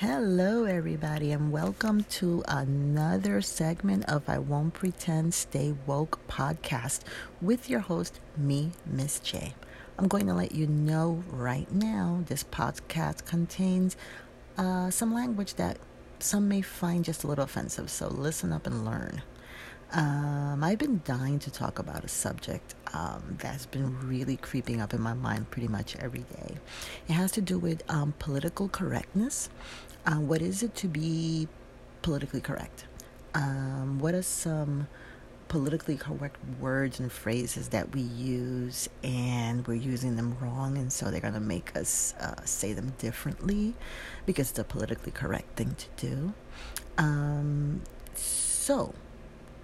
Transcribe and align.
Hello, 0.00 0.64
everybody, 0.64 1.30
and 1.30 1.52
welcome 1.52 2.04
to 2.04 2.42
another 2.48 3.42
segment 3.42 4.06
of 4.06 4.26
I 4.30 4.38
Won't 4.38 4.72
Pretend 4.72 5.34
Stay 5.34 5.74
Woke 5.84 6.26
podcast 6.26 7.00
with 7.42 7.68
your 7.68 7.80
host, 7.80 8.18
me, 8.34 8.72
Miss 8.86 9.20
J. 9.20 9.52
I'm 9.98 10.08
going 10.08 10.26
to 10.28 10.32
let 10.32 10.52
you 10.52 10.66
know 10.66 11.22
right 11.28 11.70
now 11.70 12.24
this 12.28 12.42
podcast 12.44 13.26
contains 13.26 13.98
uh, 14.56 14.88
some 14.88 15.12
language 15.12 15.56
that 15.56 15.76
some 16.18 16.48
may 16.48 16.62
find 16.62 17.04
just 17.04 17.22
a 17.22 17.26
little 17.26 17.44
offensive, 17.44 17.90
so 17.90 18.08
listen 18.08 18.54
up 18.54 18.66
and 18.66 18.86
learn. 18.86 19.20
Um, 19.92 20.62
I've 20.62 20.78
been 20.78 21.02
dying 21.04 21.40
to 21.40 21.50
talk 21.50 21.78
about 21.78 22.04
a 22.04 22.08
subject 22.08 22.74
um, 22.94 23.36
that's 23.38 23.66
been 23.66 23.98
really 24.08 24.36
creeping 24.36 24.80
up 24.80 24.94
in 24.94 25.00
my 25.02 25.14
mind 25.14 25.50
pretty 25.50 25.68
much 25.68 25.96
every 25.96 26.20
day. 26.20 26.56
It 27.08 27.12
has 27.12 27.32
to 27.32 27.40
do 27.40 27.58
with 27.58 27.82
um, 27.90 28.14
political 28.18 28.68
correctness. 28.68 29.50
Uh, 30.06 30.14
what 30.16 30.40
is 30.40 30.62
it 30.62 30.74
to 30.76 30.88
be 30.88 31.48
politically 32.02 32.40
correct? 32.40 32.84
Um, 33.34 33.98
what 33.98 34.14
are 34.14 34.22
some 34.22 34.88
politically 35.48 35.96
correct 35.96 36.36
words 36.60 37.00
and 37.00 37.10
phrases 37.10 37.68
that 37.68 37.92
we 37.92 38.00
use 38.00 38.88
and 39.02 39.66
we're 39.66 39.74
using 39.74 40.14
them 40.14 40.36
wrong 40.40 40.78
and 40.78 40.92
so 40.92 41.10
they're 41.10 41.20
going 41.20 41.34
to 41.34 41.40
make 41.40 41.76
us 41.76 42.14
uh, 42.20 42.34
say 42.44 42.72
them 42.72 42.94
differently? 42.98 43.74
Because 44.26 44.50
it's 44.50 44.58
a 44.58 44.64
politically 44.64 45.12
correct 45.12 45.56
thing 45.56 45.76
to 45.76 46.06
do. 46.06 46.32
Um, 46.96 47.82
so 48.14 48.94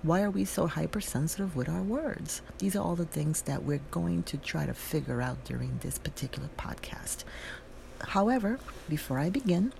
why 0.02 0.22
are 0.22 0.30
we 0.30 0.44
so 0.44 0.66
hypersensitive 0.66 1.56
with 1.56 1.68
our 1.68 1.82
words? 1.82 2.42
These 2.58 2.76
are 2.76 2.82
all 2.82 2.96
the 2.96 3.06
things 3.06 3.42
that 3.42 3.64
we're 3.64 3.80
going 3.90 4.22
to 4.24 4.36
try 4.36 4.66
to 4.66 4.74
figure 4.74 5.22
out 5.22 5.44
during 5.44 5.78
this 5.82 5.98
particular 5.98 6.48
podcast. 6.58 7.24
However 8.00 8.58
before 8.88 9.18
i 9.18 9.30
begin 9.30 9.72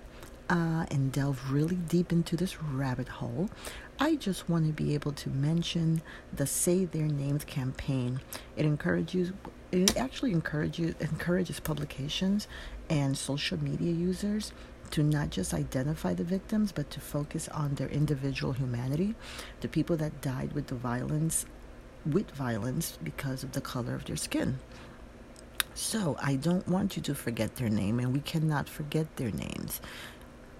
uh, 0.49 0.85
and 0.91 1.11
delve 1.11 1.51
really 1.51 1.75
deep 1.75 2.11
into 2.11 2.35
this 2.37 2.61
rabbit 2.61 3.07
hole, 3.07 3.49
I 3.99 4.15
just 4.15 4.49
want 4.49 4.65
to 4.67 4.73
be 4.73 4.93
able 4.93 5.11
to 5.13 5.29
mention 5.29 6.01
the 6.31 6.45
Say 6.45 6.85
Their 6.85 7.07
Names 7.07 7.43
campaign. 7.43 8.21
It 8.55 8.65
encourages 8.65 9.31
it 9.71 9.97
actually 9.97 10.31
encourages 10.31 10.95
encourages 10.99 11.59
publications 11.59 12.47
and 12.89 13.17
social 13.17 13.61
media 13.61 13.91
users 13.91 14.53
to 14.91 15.03
not 15.03 15.29
just 15.29 15.53
identify 15.53 16.13
the 16.13 16.23
victims 16.23 16.71
but 16.71 16.89
to 16.91 17.01
focus 17.01 17.49
on 17.49 17.75
their 17.75 17.89
individual 17.89 18.53
humanity, 18.53 19.15
the 19.59 19.67
people 19.67 19.97
that 19.97 20.21
died 20.21 20.53
with 20.53 20.67
the 20.67 20.75
violence 20.75 21.45
with 22.05 22.31
violence 22.31 22.97
because 23.03 23.43
of 23.43 23.51
the 23.51 23.61
color 23.61 23.93
of 23.93 24.05
their 24.05 24.15
skin. 24.15 24.59
So, 25.73 26.17
I 26.19 26.37
don't 26.37 26.67
want 26.67 26.95
you 26.95 27.03
to 27.03 27.13
forget 27.13 27.57
their 27.57 27.69
name 27.69 27.99
and 27.99 28.11
we 28.11 28.21
cannot 28.21 28.67
forget 28.67 29.15
their 29.17 29.29
names. 29.31 29.79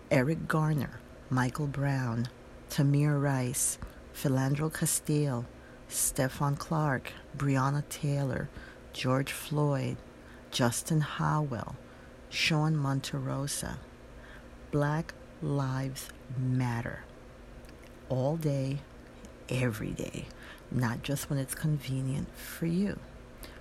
Eric 0.09 0.47
Garner, 0.47 0.99
Michael 1.29 1.67
Brown, 1.67 2.29
Tamir 2.69 3.21
Rice, 3.21 3.77
Philando 4.15 4.73
Castile, 4.73 5.45
Stephon 5.89 6.57
Clark, 6.57 7.11
Breonna 7.37 7.83
Taylor, 7.89 8.47
George 8.93 9.31
Floyd, 9.31 9.97
Justin 10.49 11.01
Howell, 11.01 11.75
Sean 12.29 12.75
Monterosa. 12.75 13.77
Black 14.71 15.13
Lives 15.41 16.09
Matter. 16.37 17.03
All 18.09 18.35
day, 18.37 18.79
every 19.49 19.91
day, 19.91 20.25
not 20.71 21.03
just 21.03 21.29
when 21.29 21.39
it's 21.39 21.55
convenient 21.55 22.27
for 22.35 22.65
you. 22.65 22.99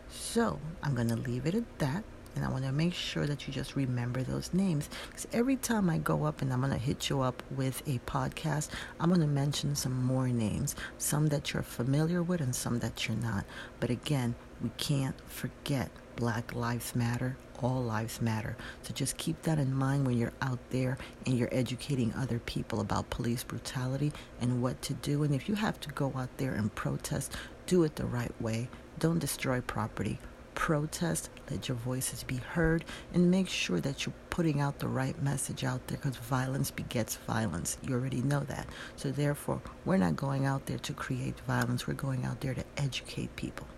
So 0.08 0.58
I'm 0.82 0.94
going 0.94 1.08
to 1.08 1.16
leave 1.16 1.46
it 1.46 1.54
at 1.54 1.78
that 1.78 2.04
and 2.36 2.44
I 2.44 2.48
want 2.48 2.64
to 2.64 2.72
make 2.72 2.94
sure 2.94 3.26
that 3.26 3.46
you 3.46 3.52
just 3.52 3.74
remember 3.74 4.22
those 4.22 4.52
names 4.52 4.90
because 5.08 5.26
every 5.32 5.56
time 5.56 5.88
I 5.88 5.98
go 5.98 6.24
up 6.24 6.42
and 6.42 6.52
I'm 6.52 6.60
going 6.60 6.72
to 6.72 6.78
hit 6.78 7.08
you 7.08 7.22
up 7.22 7.42
with 7.50 7.82
a 7.88 7.98
podcast, 8.00 8.68
I'm 9.00 9.08
going 9.08 9.22
to 9.22 9.26
mention 9.26 9.74
some 9.74 10.04
more 10.04 10.28
names, 10.28 10.76
some 10.98 11.28
that 11.28 11.52
you're 11.52 11.62
familiar 11.62 12.22
with 12.22 12.42
and 12.42 12.54
some 12.54 12.78
that 12.80 13.08
you're 13.08 13.16
not. 13.16 13.46
But 13.80 13.90
again, 13.90 14.34
we 14.62 14.70
can't 14.76 15.16
forget 15.28 15.90
Black 16.14 16.54
Lives 16.54 16.94
Matter, 16.94 17.36
all 17.62 17.82
lives 17.82 18.20
matter. 18.20 18.56
So 18.82 18.92
just 18.92 19.16
keep 19.16 19.42
that 19.42 19.58
in 19.58 19.74
mind 19.74 20.06
when 20.06 20.18
you're 20.18 20.32
out 20.42 20.58
there 20.70 20.98
and 21.24 21.38
you're 21.38 21.48
educating 21.52 22.12
other 22.14 22.38
people 22.40 22.80
about 22.80 23.08
police 23.08 23.42
brutality 23.44 24.12
and 24.40 24.62
what 24.62 24.82
to 24.82 24.94
do. 24.94 25.22
And 25.22 25.34
if 25.34 25.48
you 25.48 25.54
have 25.54 25.80
to 25.80 25.88
go 25.90 26.12
out 26.16 26.36
there 26.36 26.52
and 26.52 26.74
protest, 26.74 27.32
do 27.66 27.82
it 27.84 27.96
the 27.96 28.06
right 28.06 28.32
way. 28.40 28.68
Don't 28.98 29.18
destroy 29.18 29.60
property 29.60 30.18
protest, 30.56 31.30
let 31.50 31.68
your 31.68 31.76
voices 31.76 32.24
be 32.24 32.38
heard, 32.38 32.84
and 33.14 33.30
make 33.30 33.46
sure 33.46 33.78
that 33.78 34.04
you're 34.04 34.14
putting 34.30 34.60
out 34.60 34.80
the 34.80 34.88
right 34.88 35.22
message 35.22 35.62
out 35.62 35.86
there 35.86 35.98
because 35.98 36.16
violence 36.16 36.72
begets 36.72 37.14
violence. 37.14 37.78
You 37.86 37.94
already 37.94 38.22
know 38.22 38.40
that. 38.40 38.66
So, 38.96 39.12
therefore, 39.12 39.60
we're 39.84 39.98
not 39.98 40.16
going 40.16 40.46
out 40.46 40.66
there 40.66 40.78
to 40.78 40.92
create 40.92 41.38
violence, 41.46 41.86
we're 41.86 41.94
going 41.94 42.24
out 42.24 42.40
there 42.40 42.54
to 42.54 42.64
educate 42.76 43.36
people. 43.36 43.68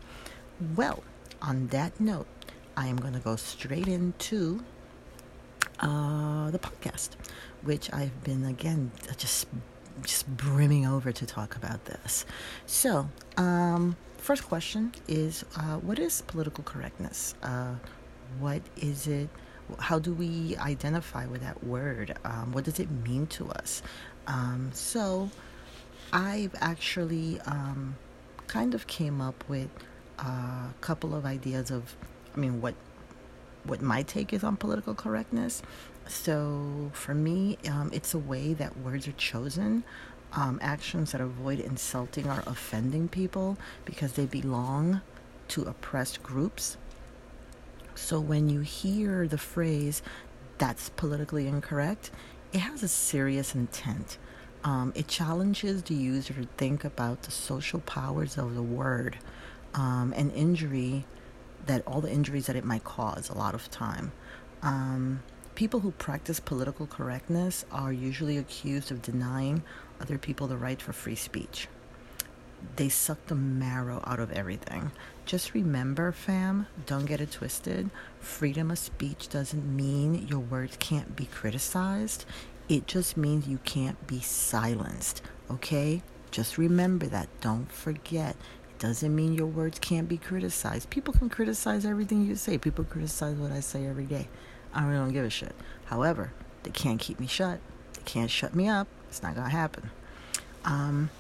Well, 0.75 1.03
on 1.43 1.67
that 1.69 2.01
note, 2.01 2.29
I 2.77 2.87
am 2.87 2.97
going 2.97 3.15
to 3.15 3.21
go 3.21 3.37
straight 3.37 3.89
into 3.89 4.65
uh, 5.81 6.51
the 6.51 6.59
podcast, 6.59 7.11
which 7.63 7.93
I've 7.93 8.23
been, 8.25 8.45
again, 8.45 8.93
just 9.17 9.47
just 10.03 10.27
brimming 10.37 10.87
over 10.87 11.13
to 11.13 11.27
talk 11.27 11.57
about 11.57 11.85
this. 11.85 12.25
So, 12.67 13.09
um, 13.37 13.97
first 14.19 14.45
question 14.45 14.93
is 15.07 15.45
uh, 15.57 15.77
what 15.77 15.99
is 15.99 16.23
political 16.23 16.65
correctness? 16.65 17.35
Uh, 17.43 17.75
what 18.39 18.63
is 18.77 19.07
it? 19.07 19.29
How 19.79 19.99
do 19.99 20.15
we 20.15 20.57
identify 20.57 21.27
with 21.27 21.43
that 21.43 21.63
word? 21.65 22.17
Um, 22.25 22.53
what 22.53 22.65
does 22.65 22.81
it 22.81 22.91
mean 22.91 23.27
to 23.29 23.51
us? 23.51 23.83
Um, 24.27 24.71
so, 24.73 25.31
I've 26.13 26.55
actually 26.61 27.41
um, 27.43 27.97
kind 28.47 28.75
of 28.75 28.87
came 28.87 29.21
up 29.21 29.45
with 29.49 29.69
a 30.19 30.69
couple 30.81 31.15
of 31.15 31.25
ideas 31.27 31.71
of, 31.71 31.97
I 32.35 32.39
mean, 32.39 32.61
what 32.61 32.75
what 33.65 33.83
my 33.83 34.03
take 34.03 34.33
is 34.33 34.43
on 34.43 34.57
political 34.57 34.95
correctness. 34.95 35.63
So, 36.09 36.91
for 36.95 37.15
me, 37.15 37.59
um, 37.69 37.91
it's 37.93 38.15
a 38.15 38.19
way 38.19 38.55
that 38.55 38.79
words 38.79 39.07
are 39.07 39.13
chosen 39.13 39.85
um, 40.33 40.59
actions 40.63 41.13
that 41.13 41.21
avoid 41.21 41.61
insulting 41.61 42.27
or 42.27 42.43
offending 42.47 43.09
people 43.09 43.57
because 43.85 44.13
they 44.13 44.27
belong 44.27 45.01
to 45.49 45.63
oppressed 45.63 46.23
groups. 46.23 46.77
So 47.95 48.21
when 48.21 48.49
you 48.49 48.61
hear 48.61 49.27
the 49.27 49.39
phrase, 49.39 50.03
that's 50.59 50.91
politically 50.91 51.49
incorrect, 51.49 52.11
it 52.53 52.61
has 52.61 52.83
a 52.83 52.89
serious 52.89 53.55
intent. 53.55 54.19
Um, 54.65 54.93
it 54.95 55.09
challenges 55.09 55.83
the 55.85 55.95
user 55.95 56.35
to 56.35 56.49
think 56.57 56.85
about 56.85 57.23
the 57.23 57.31
social 57.31 57.81
powers 57.81 58.37
of 58.37 58.55
the 58.55 58.63
word 58.63 59.19
um, 59.75 60.13
and 60.17 60.33
injury 60.33 61.05
that 61.67 61.87
all 61.87 62.01
the 62.01 62.11
injuries 62.11 62.47
that 62.47 62.57
it 62.57 62.65
might 62.65 62.85
cause 62.85 63.29
a 63.29 63.35
lot 63.35 63.55
of 63.55 63.71
time. 63.71 64.13
Um, 64.63 65.23
people 65.59 65.81
who 65.81 65.91
practice 65.91 66.39
political 66.39 66.87
correctness 66.87 67.65
are 67.73 67.93
usually 67.93 68.39
accused 68.39 68.93
of 68.93 69.03
denying 69.03 69.61
other 70.01 70.17
people 70.17 70.47
the 70.47 70.57
right 70.57 70.81
for 70.81 70.93
free 70.93 71.17
speech. 71.17 71.67
They 72.77 72.89
suck 72.89 73.27
the 73.27 73.35
marrow 73.35 74.01
out 74.07 74.21
of 74.21 74.31
everything. 74.31 74.93
Just 75.27 75.55
remember, 75.55 76.13
fam, 76.13 76.69
don't 76.87 77.07
get 77.07 77.21
it 77.21 77.33
twisted. 77.33 77.91
Freedom 78.21 78.71
of 78.71 78.79
speech 78.79 79.29
doesn't 79.31 79.67
mean 79.75 80.29
your 80.29 80.39
words 80.39 80.77
can't 80.79 81.17
be 81.17 81.25
criticized, 81.25 82.25
it 82.69 82.87
just 82.87 83.17
means 83.17 83.49
you 83.49 83.59
can't 83.65 84.07
be 84.07 84.21
silenced, 84.21 85.23
okay? 85.51 86.03
Just 86.31 86.57
remember 86.57 87.07
that. 87.07 87.29
Don't 87.41 87.73
forget. 87.73 88.37
It 88.71 88.79
doesn't 88.79 89.13
mean 89.13 89.35
your 89.35 89.47
words 89.49 89.81
can't 89.81 90.09
be 90.09 90.19
criticized. 90.19 90.89
People 90.89 91.15
can 91.15 91.29
criticize 91.29 91.85
everything 91.85 92.25
you 92.25 92.37
say. 92.37 92.59
People 92.59 92.85
criticize 92.85 93.35
what 93.35 93.51
I 93.51 93.59
say 93.59 93.87
every 93.87 94.07
day. 94.07 94.29
I 94.79 94.85
really 94.85 94.99
don't 94.99 95.13
give 95.13 95.25
a 95.25 95.31
shit. 95.31 95.57
However, 95.87 96.33
they 96.63 96.71
can't 96.71 97.01
keep 97.01 97.19
me 97.19 97.27
shut. 97.27 97.59
They 97.95 98.03
can't 98.05 98.31
shut 98.31 98.55
me 98.55 98.69
up. 98.69 98.87
It's 99.09 99.25
not 99.25 99.35
gonna 99.35 99.49
happen. 99.49 99.91
Um, 100.65 101.11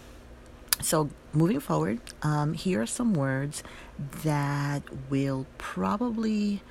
so 0.80 1.10
moving 1.32 1.58
forward, 1.58 1.98
um, 2.22 2.54
here 2.54 2.82
are 2.82 2.86
some 2.86 3.14
words 3.14 3.64
that 4.22 4.84
will 5.10 5.44
probably 5.58 6.62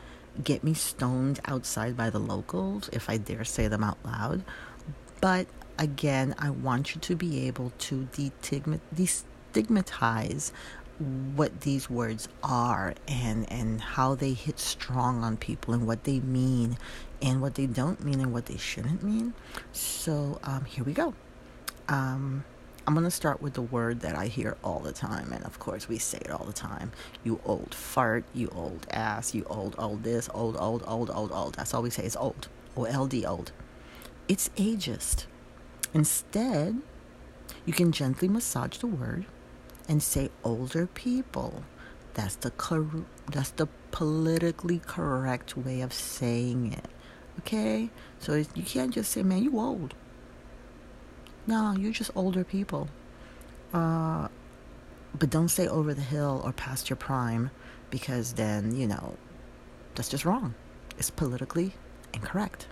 get 0.42 0.64
me 0.64 0.74
stoned 0.74 1.42
outside 1.44 1.98
by 1.98 2.10
the 2.10 2.20
locals 2.20 2.90
if 2.94 3.10
I 3.10 3.18
dare 3.18 3.44
say 3.44 3.68
them 3.68 3.84
out 3.84 3.98
loud. 4.06 4.46
But 5.20 5.48
again, 5.78 6.36
I 6.40 6.52
want 6.52 6.96
you 6.96 7.02
to 7.02 7.18
be 7.18 7.48
able 7.48 7.74
to 7.80 8.08
destigmatize 8.14 10.52
what 11.00 11.62
these 11.62 11.90
words 11.90 12.28
are 12.44 12.96
and 13.08 13.52
and 13.52 13.82
how 13.82 14.16
they 14.16 14.34
hit 14.34 14.60
strong 14.60 15.24
on 15.24 15.38
people 15.38 15.74
and 15.74 15.86
what 15.86 16.04
they 16.06 16.20
mean 16.20 16.78
and 17.22 17.42
what 17.42 17.56
they 17.56 17.68
don't 17.68 18.04
mean 18.04 18.20
and 18.20 18.34
what 18.34 18.48
they 18.48 18.58
shouldn't 18.58 19.04
mean. 19.04 19.34
So 19.72 20.40
um, 20.44 20.66
here 20.66 20.84
we 20.84 20.94
go. 20.94 21.14
Um, 21.88 22.44
I'm 22.86 22.94
going 22.94 23.06
to 23.06 23.12
start 23.12 23.42
with 23.42 23.54
the 23.54 23.62
word 23.62 24.00
that 24.02 24.16
I 24.16 24.28
hear 24.28 24.56
all 24.64 24.80
the 24.80 24.94
time. 24.94 25.34
And 25.34 25.44
of 25.46 25.60
course, 25.60 25.90
we 25.90 25.98
say 25.98 26.20
it 26.20 26.32
all 26.32 26.46
the 26.46 26.54
time. 26.54 26.92
You 27.24 27.40
old 27.46 27.76
fart, 27.76 28.24
you 28.34 28.50
old 28.56 28.88
ass, 28.92 29.36
you 29.36 29.46
old, 29.50 29.76
old 29.78 30.04
this, 30.04 30.30
old, 30.34 30.56
old, 30.58 30.84
old, 30.88 31.10
old, 31.12 31.32
old. 31.32 31.56
That's 31.56 31.74
all 31.74 31.82
we 31.82 31.90
say 31.90 32.06
is 32.06 32.16
old. 32.16 32.48
O 32.76 32.86
L 32.86 33.08
D, 33.08 33.26
old. 33.26 33.52
it's 34.28 34.50
ageist. 34.58 35.26
Instead, 35.94 36.82
you 37.66 37.74
can 37.74 37.92
gently 37.92 38.28
massage 38.28 38.78
the 38.78 38.88
word 38.88 39.26
and 39.88 40.02
say 40.02 40.30
older 40.44 40.88
people. 40.88 41.64
That's 42.14 42.36
the 42.36 42.52
cor- 42.52 43.06
that's 43.32 43.52
the 43.52 43.68
politically 43.92 44.80
correct 44.80 45.56
way 45.58 45.82
of 45.82 45.94
saying 45.94 46.74
it. 46.74 46.90
Okay? 47.40 47.90
So 48.20 48.36
you 48.36 48.64
can't 48.64 48.94
just 48.94 49.12
say, 49.12 49.24
"Man, 49.24 49.44
you 49.44 49.60
old." 49.60 49.94
No, 51.46 51.74
you're 51.78 51.94
just 51.94 52.12
older 52.16 52.44
people. 52.44 52.90
Uh, 53.74 54.28
but 55.18 55.30
don't 55.30 55.50
say 55.50 55.68
over 55.68 55.94
the 55.94 56.02
hill 56.02 56.42
or 56.44 56.52
past 56.52 56.90
your 56.90 56.98
prime 56.98 57.52
because 57.90 58.34
then, 58.34 58.76
you 58.76 58.88
know, 58.88 59.16
that's 59.96 60.10
just 60.10 60.26
wrong. 60.26 60.54
It's 60.98 61.10
politically 61.10 61.74
incorrect. 62.14 62.68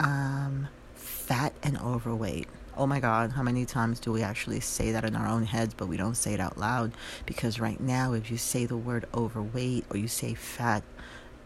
Um, 0.00 0.68
fat 0.94 1.52
and 1.62 1.78
overweight. 1.78 2.48
Oh 2.78 2.86
my 2.86 3.00
God, 3.00 3.32
how 3.32 3.42
many 3.42 3.64
times 3.64 3.98
do 3.98 4.12
we 4.12 4.22
actually 4.22 4.60
say 4.60 4.92
that 4.92 5.04
in 5.04 5.16
our 5.16 5.26
own 5.26 5.42
heads, 5.42 5.74
but 5.74 5.88
we 5.88 5.96
don't 5.96 6.14
say 6.14 6.34
it 6.34 6.38
out 6.38 6.56
loud? 6.56 6.92
Because 7.26 7.58
right 7.58 7.80
now, 7.80 8.12
if 8.12 8.30
you 8.30 8.36
say 8.36 8.66
the 8.66 8.76
word 8.76 9.04
overweight 9.12 9.84
or 9.90 9.96
you 9.96 10.06
say 10.06 10.34
fat, 10.34 10.84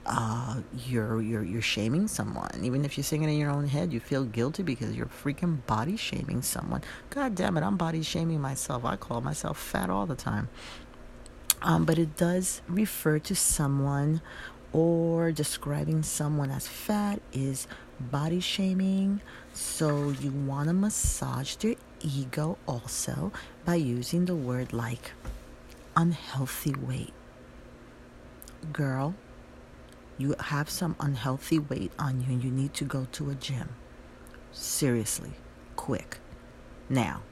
uh, 0.04 0.60
you're 0.86 1.22
you're 1.22 1.42
you're 1.42 1.62
shaming 1.62 2.06
someone. 2.06 2.50
Even 2.62 2.84
if 2.84 2.98
you're 2.98 3.04
saying 3.04 3.22
it 3.22 3.28
in 3.30 3.38
your 3.38 3.50
own 3.50 3.66
head, 3.66 3.94
you 3.94 4.00
feel 4.00 4.24
guilty 4.24 4.62
because 4.62 4.94
you're 4.94 5.06
freaking 5.06 5.64
body 5.66 5.96
shaming 5.96 6.42
someone. 6.42 6.82
God 7.08 7.34
damn 7.34 7.56
it, 7.56 7.62
I'm 7.62 7.78
body 7.78 8.02
shaming 8.02 8.40
myself. 8.42 8.84
I 8.84 8.96
call 8.96 9.22
myself 9.22 9.58
fat 9.58 9.88
all 9.88 10.04
the 10.04 10.14
time. 10.14 10.50
Um, 11.62 11.86
but 11.86 11.98
it 11.98 12.14
does 12.14 12.60
refer 12.68 13.18
to 13.20 13.34
someone 13.34 14.20
or 14.72 15.32
describing 15.32 16.02
someone 16.02 16.50
as 16.50 16.68
fat 16.68 17.22
is 17.32 17.66
body 18.02 18.40
shaming. 18.40 19.20
So 19.54 20.10
you 20.10 20.30
want 20.30 20.68
to 20.68 20.74
massage 20.74 21.54
their 21.56 21.76
ego 22.00 22.58
also 22.66 23.32
by 23.64 23.76
using 23.76 24.24
the 24.24 24.34
word 24.34 24.72
like 24.72 25.12
unhealthy 25.96 26.74
weight. 26.74 27.12
Girl, 28.72 29.14
you 30.18 30.34
have 30.38 30.70
some 30.70 30.96
unhealthy 31.00 31.58
weight 31.58 31.92
on 31.98 32.20
you 32.20 32.32
and 32.32 32.44
you 32.44 32.50
need 32.50 32.74
to 32.74 32.84
go 32.84 33.06
to 33.12 33.30
a 33.30 33.34
gym. 33.34 33.70
Seriously, 34.52 35.32
quick. 35.76 36.18
Now, 36.88 37.22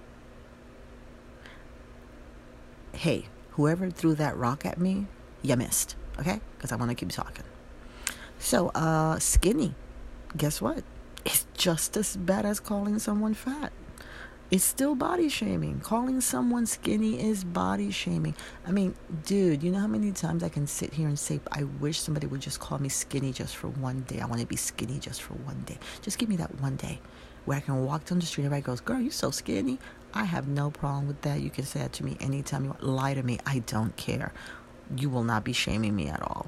hey, 2.92 3.26
whoever 3.50 3.90
threw 3.90 4.14
that 4.14 4.36
rock 4.36 4.64
at 4.64 4.78
me, 4.78 5.06
you 5.42 5.56
missed, 5.56 5.96
okay? 6.18 6.40
Because 6.56 6.72
I 6.72 6.76
want 6.76 6.90
to 6.90 6.94
keep 6.94 7.10
talking. 7.10 7.44
So, 8.38 8.68
uh, 8.68 9.18
skinny, 9.18 9.74
guess 10.36 10.60
what? 10.60 10.84
It's 11.24 11.46
just 11.54 11.96
as 11.96 12.16
bad 12.16 12.46
as 12.46 12.60
calling 12.60 12.98
someone 12.98 13.34
fat. 13.34 13.72
It's 14.50 14.64
still 14.64 14.96
body 14.96 15.28
shaming. 15.28 15.78
Calling 15.78 16.20
someone 16.20 16.66
skinny 16.66 17.22
is 17.22 17.44
body 17.44 17.92
shaming. 17.92 18.34
I 18.66 18.72
mean, 18.72 18.96
dude, 19.24 19.62
you 19.62 19.70
know 19.70 19.78
how 19.78 19.86
many 19.86 20.10
times 20.10 20.42
I 20.42 20.48
can 20.48 20.66
sit 20.66 20.92
here 20.92 21.06
and 21.06 21.16
say, 21.16 21.40
I 21.52 21.64
wish 21.64 22.00
somebody 22.00 22.26
would 22.26 22.40
just 22.40 22.58
call 22.58 22.78
me 22.78 22.88
skinny 22.88 23.32
just 23.32 23.54
for 23.54 23.68
one 23.68 24.00
day. 24.08 24.18
I 24.18 24.26
want 24.26 24.40
to 24.40 24.46
be 24.48 24.56
skinny 24.56 24.98
just 24.98 25.22
for 25.22 25.34
one 25.34 25.62
day. 25.66 25.78
Just 26.02 26.18
give 26.18 26.28
me 26.28 26.34
that 26.36 26.60
one 26.60 26.74
day 26.74 27.00
where 27.44 27.58
I 27.58 27.60
can 27.60 27.84
walk 27.84 28.06
down 28.06 28.18
the 28.18 28.26
street 28.26 28.44
and 28.44 28.52
everybody 28.52 28.66
goes, 28.66 28.80
Girl, 28.80 29.00
you're 29.00 29.12
so 29.12 29.30
skinny. 29.30 29.78
I 30.12 30.24
have 30.24 30.48
no 30.48 30.72
problem 30.72 31.06
with 31.06 31.20
that. 31.22 31.40
You 31.40 31.50
can 31.50 31.64
say 31.64 31.78
that 31.78 31.92
to 31.94 32.04
me 32.04 32.16
anytime 32.18 32.64
you 32.64 32.70
want. 32.70 32.82
Lie 32.82 33.14
to 33.14 33.22
me. 33.22 33.38
I 33.46 33.60
don't 33.60 33.96
care. 33.96 34.32
You 34.96 35.10
will 35.10 35.22
not 35.22 35.44
be 35.44 35.52
shaming 35.52 35.94
me 35.94 36.08
at 36.08 36.20
all. 36.22 36.46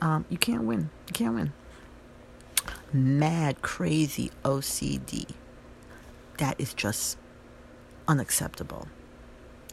Um, 0.00 0.24
you 0.30 0.38
can't 0.38 0.62
win. 0.62 0.88
You 1.08 1.12
can't 1.12 1.34
win. 1.34 1.52
Mad, 2.94 3.60
crazy 3.60 4.30
OCD. 4.44 5.26
That 6.38 6.54
is 6.60 6.72
just 6.72 7.18
unacceptable. 8.06 8.86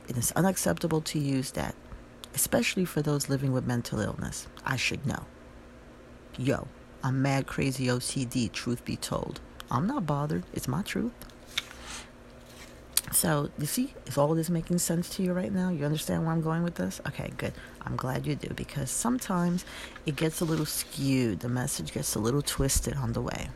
It 0.08 0.18
is 0.18 0.32
unacceptable 0.32 1.02
to 1.02 1.20
use 1.20 1.52
that, 1.52 1.76
especially 2.34 2.84
for 2.84 3.04
those 3.04 3.30
living 3.30 3.52
with 3.52 3.68
mental 3.68 4.00
illness. 4.00 4.48
I 4.66 4.76
should 4.76 5.06
know. 5.06 5.28
Yo, 6.36 6.68
I'm 7.04 7.22
mad 7.22 7.46
crazy 7.46 7.86
OCD, 7.86 8.52
truth 8.52 8.84
be 8.86 8.96
told. 8.96 9.40
I'm 9.70 9.86
not 9.86 10.08
bothered. 10.08 10.44
It's 10.52 10.68
my 10.68 10.82
truth. 10.82 11.14
So, 13.12 13.52
you 13.60 13.68
see, 13.68 13.94
is 14.08 14.18
all 14.18 14.34
this 14.34 14.50
making 14.50 14.80
sense 14.80 15.10
to 15.12 15.22
you 15.22 15.32
right 15.32 15.54
now? 15.54 15.70
You 15.70 15.86
understand 15.86 16.24
where 16.24 16.32
I'm 16.32 16.42
going 16.42 16.64
with 16.64 16.74
this? 16.74 17.00
Okay, 17.08 17.32
good. 17.38 17.54
I'm 17.86 17.96
glad 17.96 18.26
you 18.28 18.36
do 18.36 18.54
because 18.56 18.90
sometimes 18.90 19.66
it 20.06 20.16
gets 20.16 20.42
a 20.42 20.46
little 20.46 20.66
skewed. 20.66 21.40
The 21.40 21.50
message 21.50 21.94
gets 21.94 22.16
a 22.16 22.20
little 22.20 22.42
twisted 22.42 22.96
on 22.96 23.14
the 23.14 23.22
way. 23.22 23.50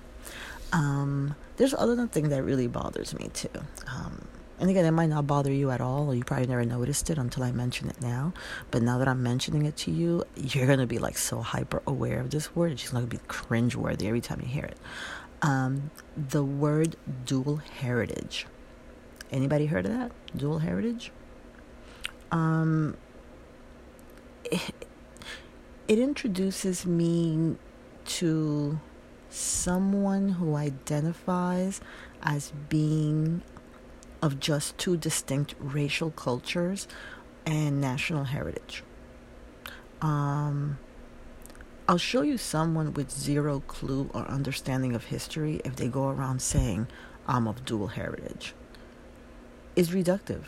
Um, 0.74 1.36
there's 1.58 1.74
other 1.74 2.08
thing 2.08 2.30
that 2.30 2.44
really 2.44 2.68
bothers 2.68 3.14
me 3.18 3.30
too. 3.34 3.50
Um, 3.88 4.28
and 4.60 4.70
again, 4.70 4.86
it 4.86 4.92
might 4.92 5.10
not 5.10 5.28
bother 5.28 5.52
you 5.52 5.70
at 5.72 5.82
all, 5.82 6.10
or 6.10 6.16
you 6.16 6.24
probably 6.24 6.48
never 6.48 6.64
noticed 6.64 7.10
it 7.10 7.18
until 7.18 7.44
I 7.44 7.52
mention 7.52 7.90
it 7.90 8.02
now. 8.02 8.34
But 8.72 8.82
now 8.82 8.98
that 9.00 9.08
I'm 9.08 9.22
mentioning 9.22 9.66
it 9.66 9.76
to 9.78 9.92
you, 9.92 10.24
you're 10.36 10.68
gonna 10.68 10.88
be 10.88 10.98
like 10.98 11.18
so 11.18 11.42
hyper 11.42 11.82
aware 11.86 12.20
of 12.20 12.30
this 12.30 12.56
word. 12.56 12.72
It's 12.72 12.82
just 12.82 12.94
gonna 12.94 13.06
be 13.06 13.20
cringe 13.28 13.76
worthy 13.76 14.08
every 14.08 14.22
time 14.22 14.40
you 14.42 14.48
hear 14.48 14.66
it. 14.66 14.78
Um, 15.42 15.92
the 16.16 16.44
word 16.44 16.96
dual 17.26 17.58
heritage. 17.58 18.48
Anybody 19.32 19.66
heard 19.66 19.86
of 19.86 19.92
that? 19.92 20.12
Dual 20.36 20.60
heritage? 20.60 21.12
Um, 22.32 22.96
it 25.88 26.00
introduces 26.00 26.86
me 26.86 27.56
to 28.06 28.80
someone 29.30 30.30
who 30.30 30.56
identifies 30.56 31.82
as 32.24 32.52
being 32.70 33.42
of 34.22 34.40
just 34.40 34.78
two 34.78 34.98
distinct 34.98 35.54
racial 35.60 36.10
cultures 36.12 36.88
and 37.46 37.80
national 37.80 38.24
heritage. 38.24 38.84
Um, 40.02 40.80
I'll 41.88 42.00
show 42.00 42.24
you 42.24 42.38
someone 42.38 42.94
with 42.94 43.12
zero 43.12 43.62
clue 43.68 44.10
or 44.14 44.26
understanding 44.26 44.96
of 44.96 45.06
history 45.06 45.62
if 45.64 45.76
they 45.76 45.88
go 45.88 46.10
around 46.10 46.42
saying, 46.42 46.88
I'm 47.28 47.48
of 47.48 47.64
dual 47.66 47.88
heritage. 47.88 48.56
Is 49.76 49.90
reductive. 49.92 50.46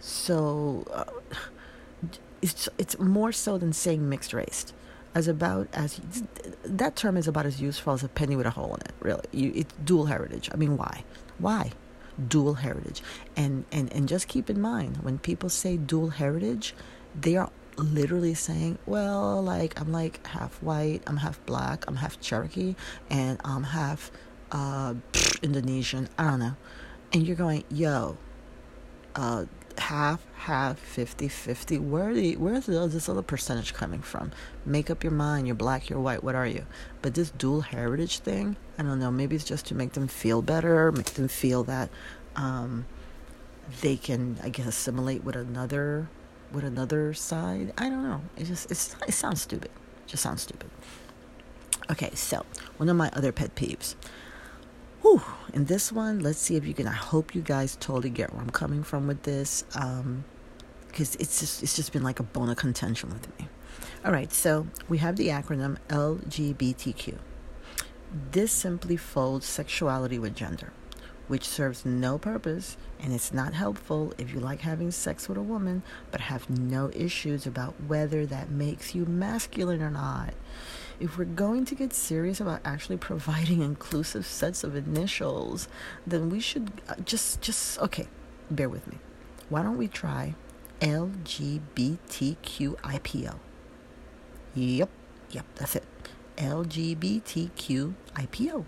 So 0.00 0.84
uh, 0.92 1.04
it's, 2.42 2.68
it's 2.78 2.98
more 2.98 3.30
so 3.30 3.58
than 3.58 3.72
saying 3.72 4.08
mixed 4.08 4.32
race. 4.32 4.72
As 5.14 5.26
about 5.26 5.68
as 5.72 6.00
that 6.64 6.94
term 6.94 7.16
is 7.16 7.26
about 7.26 7.44
as 7.44 7.60
useful 7.60 7.92
as 7.94 8.04
a 8.04 8.08
penny 8.08 8.36
with 8.36 8.46
a 8.46 8.50
hole 8.50 8.74
in 8.74 8.80
it. 8.82 8.92
Really, 9.00 9.24
you, 9.32 9.52
it's 9.54 9.74
dual 9.84 10.06
heritage. 10.06 10.48
I 10.52 10.56
mean, 10.56 10.76
why? 10.76 11.04
Why? 11.38 11.72
dual 12.28 12.54
heritage. 12.54 13.02
And, 13.36 13.64
and, 13.72 13.92
and 13.92 14.08
just 14.08 14.28
keep 14.28 14.50
in 14.50 14.60
mind, 14.60 14.98
when 14.98 15.18
people 15.18 15.48
say 15.48 15.76
dual 15.76 16.10
heritage, 16.10 16.74
they 17.18 17.36
are 17.36 17.50
literally 17.76 18.34
saying, 18.34 18.78
well, 18.86 19.42
like, 19.42 19.80
I'm 19.80 19.92
like 19.92 20.26
half 20.26 20.62
white, 20.62 21.00
I'm 21.06 21.18
half 21.18 21.44
black, 21.46 21.84
I'm 21.88 21.96
half 21.96 22.20
Cherokee, 22.20 22.74
and 23.08 23.40
I'm 23.44 23.64
half 23.64 24.10
uh, 24.52 24.94
Indonesian. 25.42 26.08
I 26.18 26.24
don't 26.24 26.40
know. 26.40 26.56
And 27.12 27.26
you're 27.26 27.36
going, 27.36 27.64
yo, 27.70 28.16
uh, 29.16 29.46
half, 29.80 30.24
half, 30.34 30.78
50, 30.78 31.28
50. 31.28 31.78
Where 31.78 32.14
the, 32.14 32.36
where's 32.36 32.66
this 32.66 33.08
other 33.08 33.22
percentage 33.22 33.74
coming 33.74 34.00
from? 34.00 34.32
Make 34.64 34.90
up 34.90 35.02
your 35.02 35.12
mind. 35.12 35.46
You're 35.46 35.56
black, 35.56 35.88
you're 35.88 36.00
white. 36.00 36.22
What 36.22 36.34
are 36.34 36.46
you? 36.46 36.66
But 37.02 37.14
this 37.14 37.30
dual 37.30 37.62
heritage 37.62 38.18
thing, 38.18 38.56
I 38.78 38.82
don't 38.82 39.00
know. 39.00 39.10
Maybe 39.10 39.36
it's 39.36 39.44
just 39.44 39.66
to 39.66 39.74
make 39.74 39.92
them 39.92 40.06
feel 40.06 40.42
better, 40.42 40.92
make 40.92 41.06
them 41.14 41.28
feel 41.28 41.64
that 41.64 41.90
um, 42.36 42.86
they 43.80 43.96
can, 43.96 44.38
I 44.42 44.50
guess, 44.50 44.66
assimilate 44.66 45.24
with 45.24 45.36
another, 45.36 46.08
with 46.52 46.64
another 46.64 47.14
side. 47.14 47.72
I 47.78 47.88
don't 47.88 48.02
know. 48.02 48.20
It 48.36 48.44
just, 48.44 48.70
it's, 48.70 48.94
it 49.08 49.12
sounds 49.12 49.42
stupid. 49.42 49.70
It 50.04 50.08
just 50.08 50.22
sounds 50.22 50.42
stupid. 50.42 50.70
Okay, 51.90 52.10
so 52.14 52.44
one 52.76 52.88
of 52.88 52.96
my 52.96 53.10
other 53.14 53.32
pet 53.32 53.54
peeves. 53.56 53.94
Whew. 55.02 55.22
In 55.52 55.64
this 55.64 55.90
one, 55.90 56.20
let's 56.20 56.38
see 56.38 56.56
if 56.56 56.66
you 56.66 56.74
can. 56.74 56.86
I 56.86 56.92
hope 56.92 57.34
you 57.34 57.42
guys 57.42 57.76
totally 57.80 58.10
get 58.10 58.32
where 58.32 58.42
I'm 58.42 58.50
coming 58.50 58.82
from 58.82 59.06
with 59.06 59.22
this, 59.22 59.64
um, 59.74 60.24
because 60.88 61.16
it's 61.16 61.40
just 61.40 61.62
it's 61.62 61.74
just 61.74 61.92
been 61.92 62.02
like 62.02 62.20
a 62.20 62.22
bone 62.22 62.50
of 62.50 62.56
contention 62.56 63.10
with 63.10 63.26
me. 63.38 63.48
All 64.04 64.12
right, 64.12 64.32
so 64.32 64.66
we 64.88 64.98
have 64.98 65.16
the 65.16 65.28
acronym 65.28 65.78
LGBTQ. 65.88 67.18
This 68.32 68.52
simply 68.52 68.96
folds 68.96 69.46
sexuality 69.46 70.18
with 70.18 70.34
gender, 70.34 70.72
which 71.30 71.46
serves 71.46 71.86
no 71.86 72.18
purpose 72.18 72.76
and 72.98 73.12
it's 73.12 73.32
not 73.32 73.54
helpful 73.54 74.12
if 74.18 74.34
you 74.34 74.40
like 74.40 74.62
having 74.62 74.90
sex 74.90 75.28
with 75.28 75.38
a 75.38 75.42
woman 75.42 75.80
but 76.10 76.20
have 76.20 76.50
no 76.50 76.90
issues 76.92 77.46
about 77.46 77.72
whether 77.86 78.26
that 78.26 78.50
makes 78.50 78.96
you 78.96 79.06
masculine 79.06 79.80
or 79.80 79.92
not 79.92 80.34
if 80.98 81.16
we're 81.16 81.24
going 81.24 81.64
to 81.64 81.76
get 81.76 81.94
serious 81.94 82.40
about 82.40 82.60
actually 82.64 82.96
providing 82.98 83.62
inclusive 83.62 84.26
sets 84.26 84.62
of 84.62 84.76
initials, 84.76 85.66
then 86.06 86.28
we 86.28 86.40
should 86.40 86.70
uh, 86.88 86.96
just 87.04 87.40
just 87.40 87.78
okay, 87.78 88.06
bear 88.50 88.68
with 88.68 88.86
me. 88.86 88.98
Why 89.48 89.62
don't 89.62 89.78
we 89.78 89.88
try 89.88 90.34
LGBTQIPO? 90.80 93.38
Yep, 94.54 94.90
yep, 95.30 95.46
that's 95.56 95.76
it. 95.76 95.84
LGBTQIPO. 96.36 98.64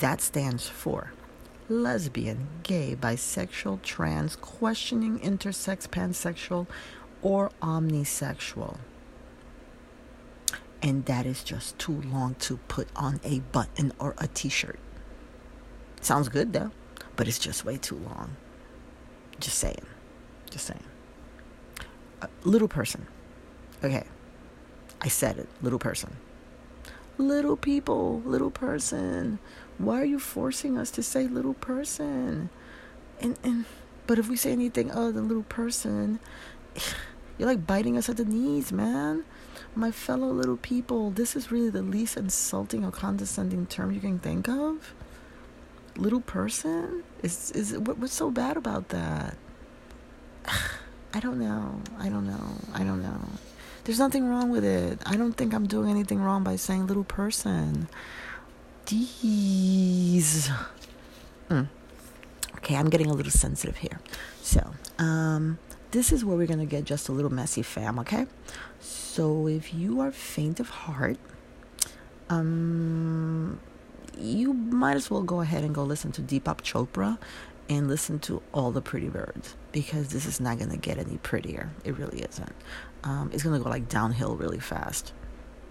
That 0.00 0.20
stands 0.20 0.68
for 0.68 1.12
lesbian, 1.68 2.48
gay, 2.62 2.96
bisexual, 2.98 3.82
trans, 3.82 4.36
questioning, 4.36 5.18
intersex, 5.20 5.88
pansexual, 5.88 6.66
or 7.22 7.50
omnisexual. 7.62 8.78
And 10.80 11.04
that 11.06 11.26
is 11.26 11.42
just 11.42 11.78
too 11.78 12.00
long 12.02 12.36
to 12.36 12.58
put 12.68 12.88
on 12.94 13.20
a 13.24 13.40
button 13.40 13.92
or 13.98 14.14
a 14.18 14.28
t 14.28 14.48
shirt. 14.48 14.78
Sounds 16.00 16.28
good 16.28 16.52
though, 16.52 16.70
but 17.16 17.26
it's 17.26 17.38
just 17.38 17.64
way 17.64 17.76
too 17.76 17.96
long. 17.96 18.36
Just 19.40 19.58
saying. 19.58 19.86
Just 20.50 20.66
saying. 20.66 20.84
A 22.22 22.28
little 22.44 22.68
person. 22.68 23.06
Okay. 23.82 24.04
I 25.00 25.08
said 25.08 25.38
it. 25.38 25.48
Little 25.62 25.78
person. 25.78 26.16
Little 27.18 27.56
people. 27.56 28.20
Little 28.24 28.50
person. 28.50 29.38
Why 29.78 30.00
are 30.00 30.04
you 30.04 30.18
forcing 30.18 30.76
us 30.76 30.90
to 30.92 31.02
say 31.02 31.26
little 31.26 31.54
person? 31.54 32.50
And 33.20 33.38
and 33.42 33.64
but 34.06 34.18
if 34.18 34.28
we 34.28 34.36
say 34.36 34.52
anything 34.52 34.90
other 34.90 35.12
than 35.12 35.28
little 35.28 35.44
person, 35.44 36.18
you're 37.38 37.48
like 37.48 37.66
biting 37.66 37.96
us 37.96 38.08
at 38.08 38.16
the 38.16 38.24
knees, 38.24 38.72
man. 38.72 39.24
My 39.74 39.90
fellow 39.90 40.28
little 40.28 40.56
people, 40.56 41.10
this 41.10 41.36
is 41.36 41.52
really 41.52 41.70
the 41.70 41.82
least 41.82 42.16
insulting 42.16 42.84
or 42.84 42.90
condescending 42.90 43.66
term 43.66 43.92
you 43.92 44.00
can 44.00 44.18
think 44.18 44.48
of. 44.48 44.94
Little 45.96 46.20
person? 46.20 47.04
Is 47.22 47.52
is 47.52 47.78
what, 47.78 47.98
what's 47.98 48.14
so 48.14 48.30
bad 48.30 48.56
about 48.56 48.88
that? 48.88 49.36
I 51.14 51.20
don't 51.20 51.38
know. 51.38 51.80
I 51.98 52.08
don't 52.08 52.26
know. 52.26 52.54
I 52.74 52.82
don't 52.82 53.02
know. 53.02 53.20
There's 53.84 53.98
nothing 53.98 54.28
wrong 54.28 54.50
with 54.50 54.64
it. 54.64 55.00
I 55.06 55.16
don't 55.16 55.32
think 55.32 55.54
I'm 55.54 55.66
doing 55.66 55.88
anything 55.88 56.20
wrong 56.20 56.44
by 56.44 56.56
saying 56.56 56.86
little 56.86 57.04
person. 57.04 57.88
These. 58.88 60.50
Mm. 61.50 61.68
Okay, 62.56 62.74
I'm 62.74 62.88
getting 62.88 63.10
a 63.10 63.12
little 63.12 63.30
sensitive 63.30 63.76
here. 63.76 64.00
So, 64.40 64.72
um, 64.98 65.58
this 65.90 66.10
is 66.10 66.24
where 66.24 66.36
we're 66.36 66.46
going 66.46 66.58
to 66.58 66.66
get 66.66 66.84
just 66.84 67.08
a 67.08 67.12
little 67.12 67.32
messy, 67.32 67.62
fam, 67.62 67.98
okay? 67.98 68.26
So, 68.80 69.46
if 69.46 69.74
you 69.74 70.00
are 70.00 70.10
faint 70.10 70.58
of 70.58 70.70
heart, 70.70 71.18
um, 72.30 73.60
you 74.18 74.52
might 74.54 74.96
as 74.96 75.10
well 75.10 75.22
go 75.22 75.40
ahead 75.40 75.64
and 75.64 75.74
go 75.74 75.82
listen 75.82 76.12
to 76.12 76.22
Deepak 76.22 76.62
Chopra 76.62 77.18
and 77.68 77.88
listen 77.88 78.18
to 78.20 78.42
all 78.52 78.70
the 78.70 78.80
pretty 78.80 79.08
birds 79.08 79.54
because 79.72 80.08
this 80.08 80.24
is 80.24 80.40
not 80.40 80.58
going 80.58 80.70
to 80.70 80.76
get 80.76 80.98
any 80.98 81.18
prettier. 81.18 81.70
It 81.84 81.98
really 81.98 82.20
isn't. 82.20 82.54
Um, 83.04 83.30
it's 83.32 83.42
going 83.42 83.58
to 83.58 83.62
go 83.62 83.68
like 83.68 83.88
downhill 83.88 84.36
really 84.36 84.60
fast. 84.60 85.12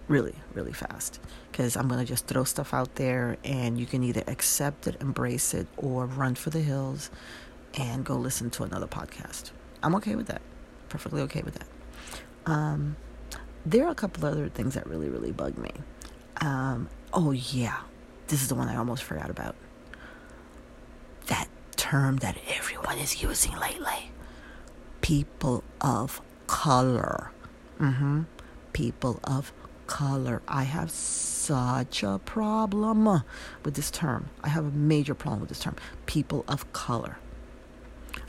Really, 0.08 0.36
really 0.54 0.74
fast. 0.74 1.20
Because 1.52 1.76
I'm 1.76 1.88
going 1.88 2.00
to 2.00 2.06
just 2.06 2.28
throw 2.28 2.44
stuff 2.44 2.74
out 2.74 2.96
there 2.96 3.38
and 3.44 3.80
you 3.80 3.86
can 3.86 4.04
either 4.04 4.24
accept 4.28 4.88
it, 4.88 5.02
embrace 5.02 5.54
it, 5.54 5.68
or 5.76 6.06
run 6.06 6.36
for 6.36 6.50
the 6.50 6.62
hills 6.62 7.10
and 7.74 8.06
go 8.06 8.16
listen 8.16 8.50
to 8.52 8.64
another 8.64 8.88
podcast. 8.88 9.52
I'm 9.84 9.96
okay 9.96 10.16
with 10.16 10.28
that. 10.28 10.42
Perfectly 10.90 11.22
okay 11.24 11.42
with 11.42 11.56
that. 11.56 11.68
Um, 12.52 12.96
there 13.66 13.86
are 13.86 13.92
a 13.92 13.96
couple 13.96 14.26
other 14.26 14.48
things 14.50 14.76
that 14.76 14.88
really, 14.88 15.10
really 15.10 15.32
bug 15.32 15.58
me. 15.58 15.72
Um, 16.40 16.90
oh, 17.14 17.32
yeah. 17.32 17.82
This 18.28 18.42
is 18.42 18.48
the 18.48 18.56
one 18.56 18.70
I 18.70 18.78
almost 18.78 19.04
forgot 19.04 19.30
about. 19.30 19.56
That 21.28 21.50
term 21.76 22.18
that 22.18 22.38
everyone 22.48 22.98
is 22.98 23.22
using 23.22 23.58
lately 23.58 24.12
people 25.02 25.64
of 25.80 26.22
color. 26.48 27.32
Mm-hmm. 27.80 28.24
People 28.74 29.20
of 29.24 29.54
color. 29.98 30.44
I 30.48 30.62
have 30.62 30.92
such 30.92 32.04
a 32.04 32.20
problem 32.24 33.24
with 33.66 33.74
this 33.74 33.89
term. 33.89 34.30
I 34.44 34.50
have 34.50 34.63
a 34.63 34.70
major 34.70 35.16
problem 35.16 35.39
with 35.39 35.50
this 35.50 35.60
term. 35.60 35.75
People 36.06 36.46
of 36.48 36.72
color. 36.72 37.18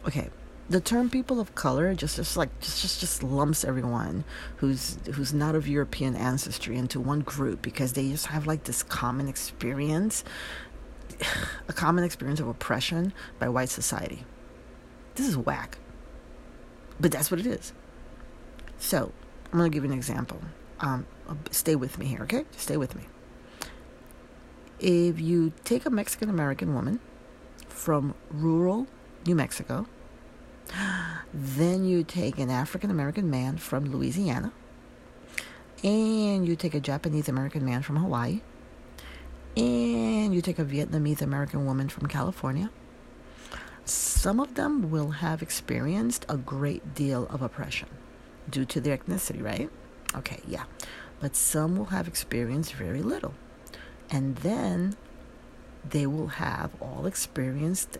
Okay, 0.06 0.30
the 0.70 0.80
term 0.80 1.10
people 1.10 1.40
of 1.40 1.54
color 1.54 1.94
just 1.94 2.16
just 2.16 2.38
like 2.38 2.48
just 2.60 2.80
just 2.80 3.00
just 3.00 3.22
lumps 3.22 3.66
everyone 3.66 4.24
who's 4.56 4.96
who's 5.12 5.34
not 5.34 5.54
of 5.54 5.68
European 5.68 6.16
ancestry 6.16 6.74
into 6.74 7.00
one 7.00 7.20
group 7.20 7.60
because 7.60 7.92
they 7.92 8.08
just 8.08 8.28
have 8.28 8.46
like 8.46 8.64
this 8.64 8.82
common 8.82 9.28
experience 9.28 10.24
a 11.68 11.74
common 11.74 12.02
experience 12.02 12.40
of 12.40 12.48
oppression 12.48 13.12
by 13.38 13.46
white 13.46 13.68
society. 13.68 14.24
This 15.16 15.28
is 15.28 15.36
whack. 15.36 15.76
But 16.98 17.12
that's 17.12 17.30
what 17.30 17.40
it 17.40 17.46
is. 17.46 17.74
So, 18.78 19.12
I'm 19.52 19.58
to 19.60 19.68
give 19.68 19.84
you 19.84 19.90
an 19.90 19.96
example. 19.96 20.40
Um, 20.80 21.06
stay 21.50 21.76
with 21.76 21.98
me 21.98 22.06
here, 22.06 22.22
okay? 22.22 22.44
Stay 22.56 22.76
with 22.76 22.94
me. 22.94 23.02
If 24.80 25.20
you 25.20 25.52
take 25.64 25.86
a 25.86 25.90
Mexican 25.90 26.30
American 26.30 26.74
woman 26.74 27.00
from 27.68 28.14
rural 28.30 28.86
New 29.26 29.34
Mexico 29.34 29.86
then 31.32 31.84
you 31.84 32.04
take 32.04 32.38
an 32.38 32.50
African 32.50 32.90
American 32.90 33.30
man 33.30 33.56
from 33.58 33.86
Louisiana. 33.86 34.52
And 35.84 36.46
you 36.46 36.56
take 36.56 36.74
a 36.74 36.80
Japanese 36.80 37.28
American 37.28 37.64
man 37.64 37.82
from 37.82 37.96
Hawaii. 37.96 38.40
And 39.56 40.34
you 40.34 40.40
take 40.40 40.58
a 40.58 40.64
Vietnamese 40.64 41.22
American 41.22 41.66
woman 41.66 41.88
from 41.88 42.06
California. 42.06 42.70
Some 43.84 44.40
of 44.40 44.54
them 44.54 44.90
will 44.90 45.10
have 45.10 45.40
experienced 45.42 46.26
a 46.28 46.36
great 46.36 46.94
deal 46.94 47.26
of 47.30 47.42
oppression 47.42 47.88
due 48.50 48.64
to 48.66 48.80
their 48.80 48.96
ethnicity, 48.96 49.42
right? 49.42 49.70
Okay, 50.14 50.40
yeah. 50.46 50.64
But 51.20 51.36
some 51.36 51.76
will 51.76 51.86
have 51.86 52.08
experienced 52.08 52.74
very 52.74 53.02
little. 53.02 53.34
And 54.10 54.36
then 54.36 54.96
they 55.88 56.06
will 56.06 56.28
have 56.28 56.70
all 56.80 57.06
experienced 57.06 57.98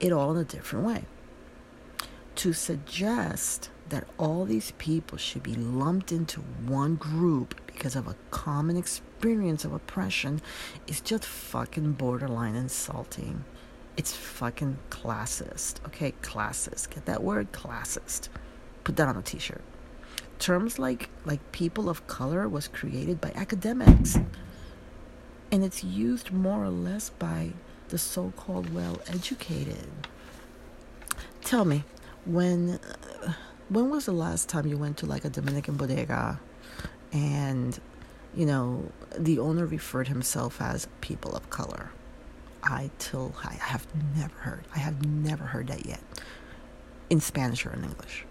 it 0.00 0.12
all 0.12 0.32
in 0.32 0.38
a 0.38 0.44
different 0.44 0.86
way 0.86 1.04
to 2.38 2.52
suggest 2.52 3.68
that 3.88 4.06
all 4.16 4.44
these 4.44 4.70
people 4.78 5.18
should 5.18 5.42
be 5.42 5.56
lumped 5.56 6.12
into 6.12 6.40
one 6.40 6.94
group 6.94 7.60
because 7.66 7.96
of 7.96 8.06
a 8.06 8.14
common 8.30 8.76
experience 8.76 9.64
of 9.64 9.72
oppression 9.72 10.40
is 10.86 11.00
just 11.00 11.24
fucking 11.24 11.92
borderline 11.94 12.54
insulting. 12.54 13.44
It's 13.96 14.14
fucking 14.14 14.78
classist. 14.88 15.84
Okay, 15.86 16.12
classist. 16.22 16.90
Get 16.90 17.06
that 17.06 17.24
word? 17.24 17.50
Classist. 17.50 18.28
Put 18.84 18.94
that 18.96 19.08
on 19.08 19.16
a 19.16 19.22
t 19.22 19.40
shirt. 19.40 19.62
Terms 20.38 20.78
like 20.78 21.10
like 21.24 21.40
people 21.52 21.88
of 21.88 22.06
color 22.06 22.48
was 22.48 22.68
created 22.68 23.20
by 23.20 23.32
academics. 23.34 24.18
And 25.50 25.64
it's 25.64 25.82
used 25.82 26.32
more 26.32 26.62
or 26.64 26.70
less 26.70 27.10
by 27.10 27.52
the 27.88 27.98
so 27.98 28.32
called 28.36 28.72
well 28.72 29.00
educated. 29.08 29.88
Tell 31.42 31.64
me, 31.64 31.84
when 32.24 32.78
uh, 33.26 33.32
when 33.68 33.90
was 33.90 34.06
the 34.06 34.12
last 34.12 34.48
time 34.48 34.66
you 34.66 34.76
went 34.76 34.98
to 34.98 35.06
like 35.06 35.24
a 35.24 35.30
Dominican 35.30 35.76
bodega 35.76 36.40
and 37.12 37.80
you 38.34 38.44
know 38.46 38.92
the 39.16 39.38
owner 39.38 39.66
referred 39.66 40.08
himself 40.08 40.60
as 40.60 40.86
people 41.00 41.34
of 41.34 41.48
color? 41.50 41.90
I 42.62 42.90
till 42.98 43.34
I 43.42 43.54
have 43.54 43.86
never 44.16 44.34
heard. 44.34 44.64
I 44.74 44.78
have 44.78 45.06
never 45.06 45.44
heard 45.44 45.68
that 45.68 45.86
yet 45.86 46.00
in 47.08 47.20
Spanish 47.20 47.64
or 47.64 47.72
in 47.72 47.84
English. 47.84 48.24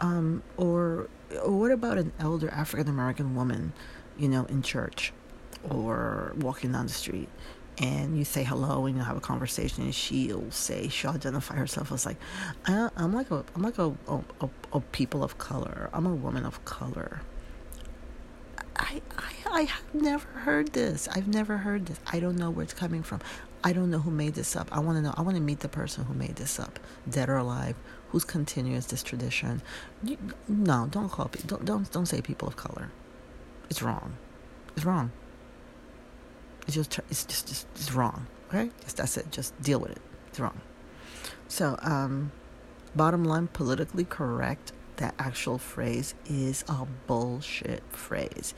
Um, 0.00 0.42
or, 0.56 1.08
or 1.42 1.58
what 1.58 1.70
about 1.70 1.98
an 1.98 2.12
elder 2.18 2.48
African 2.50 2.88
American 2.88 3.34
woman, 3.34 3.72
you 4.16 4.28
know, 4.28 4.44
in 4.44 4.62
church 4.62 5.12
or 5.68 6.32
walking 6.36 6.72
down 6.72 6.86
the 6.86 6.92
street? 6.92 7.28
and 7.80 8.18
you 8.18 8.24
say 8.24 8.42
hello 8.42 8.86
and 8.86 8.96
you 8.96 9.02
have 9.02 9.16
a 9.16 9.20
conversation 9.20 9.84
and 9.84 9.94
she'll 9.94 10.50
say 10.50 10.88
she'll 10.88 11.12
identify 11.12 11.54
herself 11.54 11.92
as 11.92 12.04
like 12.04 12.16
I, 12.66 12.90
am 12.96 13.14
like 13.14 13.30
a 13.30 13.44
I'm 13.54 13.62
like 13.62 13.78
a, 13.78 13.94
a, 14.08 14.48
a, 14.72 14.80
people 14.80 15.22
of 15.22 15.38
color. 15.38 15.88
I'm 15.92 16.06
a 16.06 16.14
woman 16.14 16.44
of 16.44 16.64
color. 16.64 17.20
I, 18.76 19.00
I 19.16 19.32
I 19.50 19.62
have 19.62 19.94
never 19.94 20.28
heard 20.28 20.72
this. 20.72 21.08
I've 21.08 21.28
never 21.28 21.58
heard 21.58 21.86
this. 21.86 22.00
I 22.06 22.20
don't 22.20 22.36
know 22.36 22.50
where 22.50 22.64
it's 22.64 22.74
coming 22.74 23.02
from 23.02 23.20
I 23.64 23.72
don't 23.72 23.90
know 23.90 23.98
who 23.98 24.10
made 24.10 24.34
this 24.34 24.56
up 24.56 24.68
I 24.72 24.80
want 24.80 24.96
to 24.98 25.02
know 25.02 25.14
I 25.16 25.22
want 25.22 25.36
to 25.36 25.42
meet 25.42 25.60
the 25.60 25.68
person 25.68 26.04
who 26.04 26.14
made 26.14 26.36
this 26.36 26.58
up 26.58 26.78
dead 27.08 27.28
or 27.28 27.36
alive 27.36 27.76
who's 28.10 28.24
continuous 28.24 28.86
this 28.86 29.02
tradition 29.02 29.62
you, 30.02 30.16
no 30.46 30.88
don't 30.90 31.10
call 31.10 31.26
people. 31.26 31.48
don't 31.48 31.64
don't 31.64 31.90
don't 31.90 32.06
say 32.06 32.20
people 32.20 32.48
of 32.48 32.56
color 32.56 32.90
it's 33.68 33.82
wrong 33.82 34.16
it's 34.76 34.84
wrong 34.84 35.10
it's 36.68 36.74
just 36.74 37.00
it's 37.10 37.24
just, 37.24 37.48
just 37.48 37.66
it's 37.74 37.92
wrong. 37.92 38.26
Okay, 38.48 38.70
just 38.82 38.98
that's 38.98 39.16
it. 39.16 39.32
Just 39.32 39.60
deal 39.62 39.80
with 39.80 39.92
it. 39.92 40.02
It's 40.28 40.38
wrong. 40.38 40.60
So, 41.48 41.78
um, 41.80 42.30
bottom 42.94 43.24
line, 43.24 43.48
politically 43.48 44.04
correct. 44.04 44.72
That 44.96 45.14
actual 45.18 45.56
phrase 45.56 46.14
is 46.26 46.64
a 46.68 46.86
bullshit 47.06 47.82
phrase. 47.90 48.52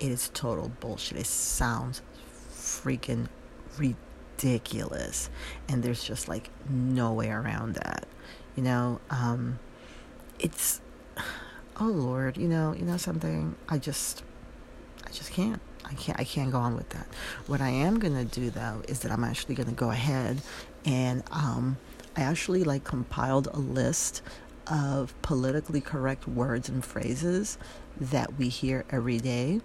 It 0.00 0.10
is 0.10 0.30
total 0.34 0.72
bullshit. 0.80 1.18
It 1.18 1.26
sounds 1.26 2.02
freaking 2.50 3.28
ridiculous, 3.78 4.11
and 5.68 5.82
there's 5.82 6.04
just 6.04 6.28
like 6.28 6.50
no 6.68 7.12
way 7.12 7.30
around 7.30 7.74
that. 7.74 8.06
You 8.56 8.62
know, 8.62 9.00
um, 9.10 9.58
it's 10.38 10.80
oh 11.80 11.86
lord. 11.86 12.36
You 12.36 12.48
know, 12.48 12.74
you 12.74 12.84
know 12.84 12.96
something. 12.96 13.54
I 13.68 13.78
just, 13.78 14.22
I 15.06 15.10
just 15.10 15.30
can't. 15.30 15.60
I 15.84 15.94
can't 15.94 16.18
I 16.18 16.24
can't 16.24 16.52
go 16.52 16.58
on 16.58 16.76
with 16.76 16.88
that. 16.90 17.06
What 17.46 17.60
I 17.60 17.68
am 17.68 17.98
gonna 17.98 18.24
do 18.24 18.50
though 18.50 18.82
is 18.88 19.00
that 19.00 19.12
I'm 19.12 19.24
actually 19.24 19.54
gonna 19.54 19.72
go 19.72 19.90
ahead 19.90 20.40
and 20.84 21.22
um, 21.30 21.76
I 22.16 22.22
actually 22.22 22.64
like 22.64 22.84
compiled 22.84 23.48
a 23.48 23.58
list 23.58 24.22
of 24.66 25.20
politically 25.22 25.80
correct 25.80 26.28
words 26.28 26.68
and 26.68 26.84
phrases 26.84 27.58
that 28.00 28.38
we 28.38 28.48
hear 28.48 28.84
every 28.90 29.18
day. 29.18 29.60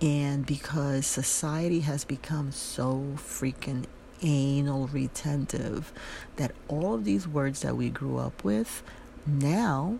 And 0.00 0.44
because 0.44 1.06
society 1.06 1.80
has 1.80 2.04
become 2.04 2.50
so 2.50 3.14
freaking 3.16 3.84
anal 4.22 4.86
retentive 4.88 5.92
that 6.36 6.52
all 6.68 6.94
of 6.94 7.04
these 7.04 7.26
words 7.26 7.60
that 7.62 7.76
we 7.76 7.90
grew 7.90 8.18
up 8.18 8.44
with 8.44 8.82
now 9.26 9.98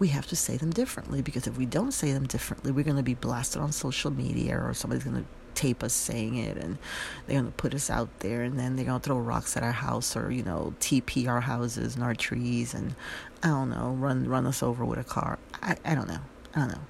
we 0.00 0.08
have 0.08 0.26
to 0.26 0.34
say 0.34 0.56
them 0.56 0.70
differently 0.70 1.20
because 1.22 1.46
if 1.46 1.56
we 1.58 1.66
don't 1.66 1.92
say 1.92 2.12
them 2.12 2.26
differently, 2.26 2.72
we're 2.72 2.82
going 2.82 2.96
to 2.96 3.02
be 3.02 3.14
blasted 3.14 3.60
on 3.60 3.70
social 3.70 4.10
media 4.10 4.58
or 4.58 4.72
somebody's 4.72 5.04
going 5.04 5.22
to 5.22 5.24
tape 5.54 5.82
us 5.82 5.92
saying 5.92 6.36
it 6.36 6.56
and 6.56 6.78
they're 7.26 7.38
going 7.38 7.44
to 7.44 7.52
put 7.52 7.74
us 7.74 7.90
out 7.90 8.08
there 8.20 8.42
and 8.42 8.58
then 8.58 8.76
they're 8.76 8.86
going 8.86 8.98
to 8.98 9.04
throw 9.04 9.18
rocks 9.18 9.58
at 9.58 9.62
our 9.62 9.72
house 9.72 10.16
or, 10.16 10.32
you 10.32 10.42
know, 10.42 10.74
TP 10.80 11.28
our 11.28 11.42
houses 11.42 11.96
and 11.96 12.02
our 12.02 12.14
trees 12.14 12.72
and, 12.72 12.94
I 13.42 13.48
don't 13.48 13.68
know, 13.68 13.90
run 13.90 14.26
run 14.26 14.46
us 14.46 14.62
over 14.62 14.86
with 14.86 14.98
a 14.98 15.04
car. 15.04 15.38
I, 15.62 15.76
I 15.84 15.94
don't 15.94 16.08
know. 16.08 16.20
I 16.54 16.60
don't 16.60 16.68
know. 16.68 16.84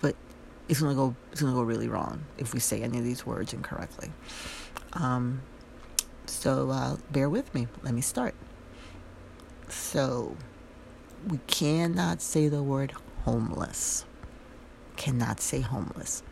But 0.00 0.16
it's 0.70 0.80
going 0.80 0.92
to 0.92 0.96
go 0.96 1.14
it's 1.32 1.42
going 1.42 1.52
to 1.52 1.56
go 1.56 1.62
really 1.62 1.88
wrong 1.88 2.24
if 2.38 2.54
we 2.54 2.60
say 2.60 2.80
any 2.82 2.96
of 2.96 3.04
these 3.04 3.26
words 3.26 3.52
incorrectly. 3.52 4.10
Um, 4.94 5.42
so 6.32 6.70
uh, 6.70 6.96
bear 7.10 7.28
with 7.28 7.54
me. 7.54 7.68
Let 7.82 7.94
me 7.94 8.00
start. 8.00 8.34
So 9.68 10.36
we 11.28 11.38
cannot 11.46 12.20
say 12.20 12.48
the 12.48 12.62
word 12.62 12.92
homeless. 13.24 14.04
Cannot 14.96 15.40
say 15.40 15.60
homeless. 15.60 16.22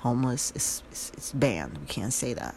Homeless 0.00 0.52
is, 0.54 0.82
is, 0.92 1.12
is 1.16 1.32
banned. 1.32 1.78
We 1.78 1.86
can't 1.86 2.12
say 2.12 2.34
that. 2.34 2.56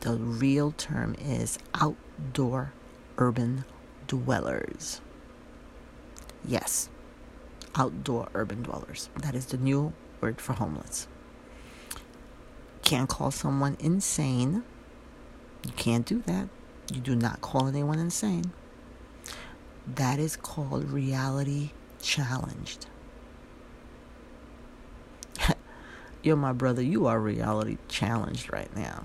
The 0.00 0.16
real 0.16 0.72
term 0.72 1.16
is 1.18 1.58
outdoor 1.74 2.72
urban 3.18 3.64
dwellers. 4.06 5.00
Yes, 6.44 6.88
outdoor 7.74 8.28
urban 8.34 8.62
dwellers. 8.62 9.08
That 9.22 9.34
is 9.34 9.46
the 9.46 9.56
new 9.56 9.94
word 10.20 10.40
for 10.40 10.52
homeless. 10.52 11.08
Can't 12.82 13.08
call 13.08 13.32
someone 13.32 13.76
insane. 13.80 14.62
You 15.66 15.72
can't 15.72 16.06
do 16.06 16.22
that. 16.26 16.48
You 16.92 17.00
do 17.00 17.16
not 17.16 17.40
call 17.40 17.66
anyone 17.66 17.98
insane. 17.98 18.52
That 19.86 20.20
is 20.20 20.36
called 20.36 20.90
reality 20.90 21.70
challenged. 22.00 22.86
You're 26.22 26.36
my 26.36 26.52
brother. 26.52 26.82
You 26.82 27.06
are 27.06 27.18
reality 27.18 27.78
challenged 27.88 28.52
right 28.52 28.74
now. 28.76 29.04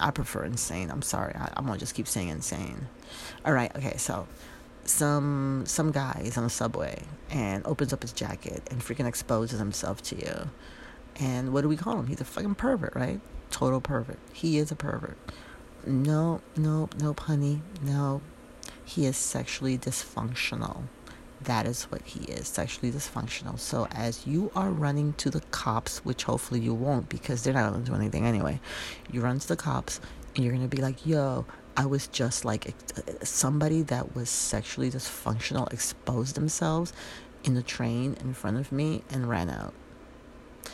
I 0.00 0.10
prefer 0.10 0.44
insane. 0.44 0.90
I'm 0.90 1.02
sorry. 1.02 1.34
I, 1.34 1.52
am 1.56 1.66
gonna 1.66 1.78
just 1.78 1.94
keep 1.94 2.08
saying 2.08 2.28
insane. 2.28 2.88
All 3.44 3.52
right. 3.52 3.74
Okay. 3.76 3.96
So, 3.96 4.26
some 4.84 5.62
some 5.66 5.92
guy 5.92 6.22
is 6.24 6.36
on 6.36 6.44
the 6.44 6.50
subway 6.50 7.02
and 7.30 7.64
opens 7.66 7.92
up 7.92 8.02
his 8.02 8.12
jacket 8.12 8.62
and 8.70 8.80
freaking 8.80 9.06
exposes 9.06 9.60
himself 9.60 10.02
to 10.02 10.16
you. 10.16 10.50
And 11.20 11.52
what 11.52 11.62
do 11.62 11.68
we 11.68 11.76
call 11.76 11.98
him? 11.98 12.06
He's 12.08 12.20
a 12.20 12.24
fucking 12.24 12.56
pervert, 12.56 12.94
right? 12.96 13.20
Total 13.50 13.80
pervert. 13.80 14.18
He 14.32 14.58
is 14.58 14.70
a 14.70 14.76
pervert. 14.76 15.18
No, 15.86 16.40
no, 16.56 16.88
no, 17.00 17.14
honey. 17.18 17.62
No, 17.82 18.20
he 18.84 19.06
is 19.06 19.16
sexually 19.16 19.78
dysfunctional. 19.78 20.82
That 21.40 21.66
is 21.66 21.84
what 21.84 22.02
he 22.02 22.24
is, 22.24 22.48
sexually 22.48 22.90
dysfunctional. 22.90 23.58
So, 23.58 23.86
as 23.92 24.26
you 24.26 24.50
are 24.56 24.70
running 24.70 25.12
to 25.14 25.30
the 25.30 25.40
cops, 25.52 26.04
which 26.04 26.24
hopefully 26.24 26.60
you 26.60 26.74
won't 26.74 27.08
because 27.08 27.42
they're 27.42 27.54
not 27.54 27.70
going 27.70 27.84
to 27.84 27.90
do 27.90 27.96
anything 27.96 28.26
anyway, 28.26 28.60
you 29.10 29.20
run 29.20 29.38
to 29.38 29.48
the 29.48 29.56
cops 29.56 30.00
and 30.34 30.44
you're 30.44 30.52
going 30.52 30.68
to 30.68 30.76
be 30.76 30.82
like, 30.82 31.06
yo, 31.06 31.46
I 31.76 31.86
was 31.86 32.08
just 32.08 32.44
like 32.44 32.74
somebody 33.22 33.82
that 33.82 34.16
was 34.16 34.28
sexually 34.28 34.90
dysfunctional 34.90 35.72
exposed 35.72 36.34
themselves 36.34 36.92
in 37.44 37.54
the 37.54 37.62
train 37.62 38.16
in 38.20 38.34
front 38.34 38.56
of 38.56 38.72
me 38.72 39.02
and 39.10 39.28
ran 39.28 39.48
out. 39.48 39.72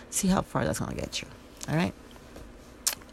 See 0.09 0.29
how 0.29 0.40
far 0.40 0.64
that's 0.64 0.79
going 0.79 0.95
to 0.95 1.01
get 1.01 1.21
you. 1.21 1.29
All 1.69 1.77
right? 1.77 1.93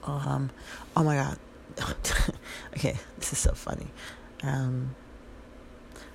Um, 0.03 0.51
oh 0.95 1.03
my 1.03 1.15
God. 1.15 1.37
okay, 2.77 2.95
this 3.17 3.33
is 3.33 3.39
so 3.39 3.53
funny. 3.53 3.87
Um, 4.43 4.95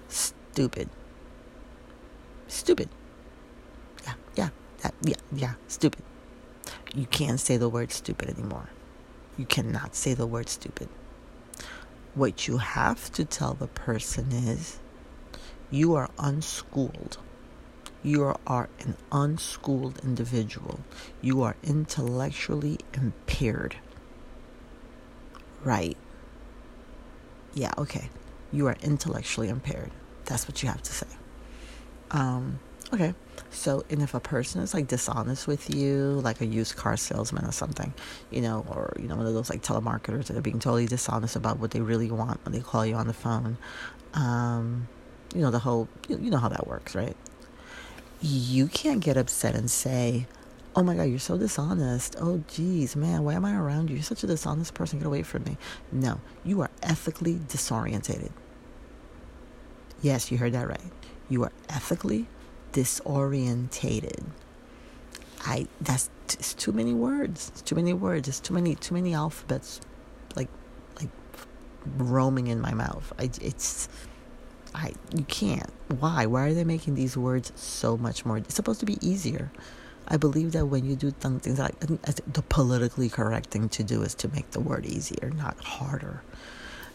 stupid. 0.08 0.88
Stupid. 2.48 2.88
Yeah, 4.04 4.14
yeah, 4.36 4.48
that, 4.82 4.94
yeah, 5.02 5.16
yeah, 5.32 5.54
stupid. 5.68 6.02
You 6.94 7.06
can't 7.06 7.40
say 7.40 7.56
the 7.56 7.68
word 7.68 7.92
stupid 7.92 8.30
anymore. 8.30 8.70
You 9.36 9.44
cannot 9.44 9.94
say 9.94 10.14
the 10.14 10.26
word 10.26 10.48
stupid. 10.48 10.88
What 12.14 12.48
you 12.48 12.58
have 12.58 13.12
to 13.12 13.24
tell 13.24 13.54
the 13.54 13.66
person 13.66 14.32
is 14.32 14.78
you 15.70 15.94
are 15.94 16.08
unschooled. 16.18 17.18
You 18.02 18.34
are 18.46 18.68
an 18.80 18.96
unschooled 19.10 19.98
individual. 20.04 20.80
You 21.20 21.42
are 21.42 21.56
intellectually 21.62 22.78
impaired. 22.94 23.76
Right. 25.64 25.96
Yeah, 27.54 27.72
okay. 27.78 28.10
You 28.52 28.66
are 28.66 28.76
intellectually 28.82 29.48
impaired. 29.48 29.90
That's 30.26 30.46
what 30.46 30.62
you 30.62 30.68
have 30.68 30.82
to 30.82 30.92
say. 30.92 31.06
Um, 32.10 32.60
okay. 32.92 33.14
So, 33.50 33.84
and 33.90 34.02
if 34.02 34.14
a 34.14 34.20
person 34.20 34.60
is 34.60 34.74
like 34.74 34.88
dishonest 34.88 35.46
with 35.46 35.74
you, 35.74 36.20
like 36.22 36.40
a 36.40 36.46
used 36.46 36.76
car 36.76 36.96
salesman 36.96 37.44
or 37.44 37.52
something, 37.52 37.92
you 38.30 38.40
know, 38.40 38.64
or, 38.68 38.92
you 39.00 39.08
know, 39.08 39.16
one 39.16 39.26
of 39.26 39.34
those 39.34 39.50
like 39.50 39.62
telemarketers 39.62 40.26
that 40.26 40.36
are 40.36 40.42
being 40.42 40.58
totally 40.58 40.86
dishonest 40.86 41.36
about 41.36 41.58
what 41.58 41.70
they 41.72 41.80
really 41.80 42.10
want 42.10 42.44
when 42.44 42.52
they 42.52 42.60
call 42.60 42.84
you 42.84 42.94
on 42.94 43.06
the 43.06 43.14
phone, 43.14 43.56
um, 44.14 44.88
you 45.34 45.40
know, 45.40 45.50
the 45.50 45.58
whole, 45.58 45.88
you 46.08 46.30
know 46.30 46.38
how 46.38 46.48
that 46.48 46.66
works, 46.66 46.94
right? 46.94 47.16
You 48.20 48.66
can't 48.68 49.00
get 49.00 49.16
upset 49.16 49.54
and 49.54 49.70
say, 49.70 50.26
oh 50.76 50.82
my 50.82 50.94
God, 50.94 51.04
you're 51.04 51.18
so 51.18 51.38
dishonest. 51.38 52.16
Oh, 52.20 52.44
geez, 52.48 52.94
man, 52.94 53.24
why 53.24 53.34
am 53.34 53.46
I 53.46 53.56
around 53.56 53.88
you? 53.88 53.96
You're 53.96 54.02
such 54.02 54.22
a 54.22 54.26
dishonest 54.26 54.74
person. 54.74 54.98
Get 54.98 55.06
away 55.06 55.22
from 55.22 55.44
me. 55.44 55.56
No, 55.90 56.20
you 56.44 56.60
are 56.60 56.70
ethically 56.82 57.36
disorientated. 57.36 58.30
Yes, 60.02 60.30
you 60.30 60.36
heard 60.38 60.52
that 60.52 60.68
right. 60.68 60.92
You 61.30 61.44
are 61.44 61.52
ethically 61.70 62.26
disorientated. 62.72 64.26
I 65.46 65.66
that's 65.80 66.10
it's 66.26 66.52
too 66.54 66.72
many 66.72 66.92
words. 66.92 67.50
It's 67.50 67.62
too 67.62 67.74
many 67.74 67.94
words. 67.94 68.28
It's 68.28 68.40
too 68.40 68.52
many 68.52 68.74
too 68.74 68.94
many 68.94 69.14
alphabets, 69.14 69.80
like 70.34 70.48
like 71.00 71.08
roaming 71.96 72.48
in 72.48 72.60
my 72.60 72.74
mouth. 72.74 73.12
I 73.18 73.30
it's 73.40 73.88
I 74.74 74.92
you 75.16 75.24
can't. 75.24 75.70
Why? 76.00 76.26
Why 76.26 76.48
are 76.48 76.54
they 76.54 76.64
making 76.64 76.96
these 76.96 77.16
words 77.16 77.52
so 77.56 77.96
much 77.96 78.26
more? 78.26 78.38
It's 78.38 78.54
supposed 78.54 78.80
to 78.80 78.86
be 78.86 78.98
easier. 79.06 79.50
I 80.08 80.16
believe 80.16 80.52
that 80.52 80.66
when 80.66 80.84
you 80.84 80.94
do 80.96 81.10
things 81.10 81.58
like 81.58 81.78
the 81.80 82.42
politically 82.42 83.08
correct 83.08 83.50
thing 83.50 83.68
to 83.70 83.82
do 83.82 84.02
is 84.02 84.14
to 84.16 84.28
make 84.28 84.52
the 84.52 84.60
word 84.60 84.86
easier, 84.86 85.30
not 85.30 85.58
harder. 85.62 86.22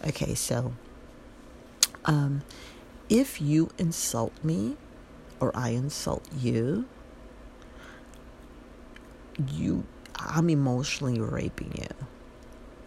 Okay, 0.08 0.34
so 0.34 0.74
um, 2.06 2.42
if 3.10 3.42
you 3.42 3.70
insult 3.78 4.32
me 4.44 4.78
or 5.40 5.52
I 5.56 5.70
insult 5.70 6.26
you, 6.38 6.86
you 9.50 9.86
I'm 10.18 10.50
emotionally 10.50 11.20
raping 11.20 11.74
you. 11.78 12.08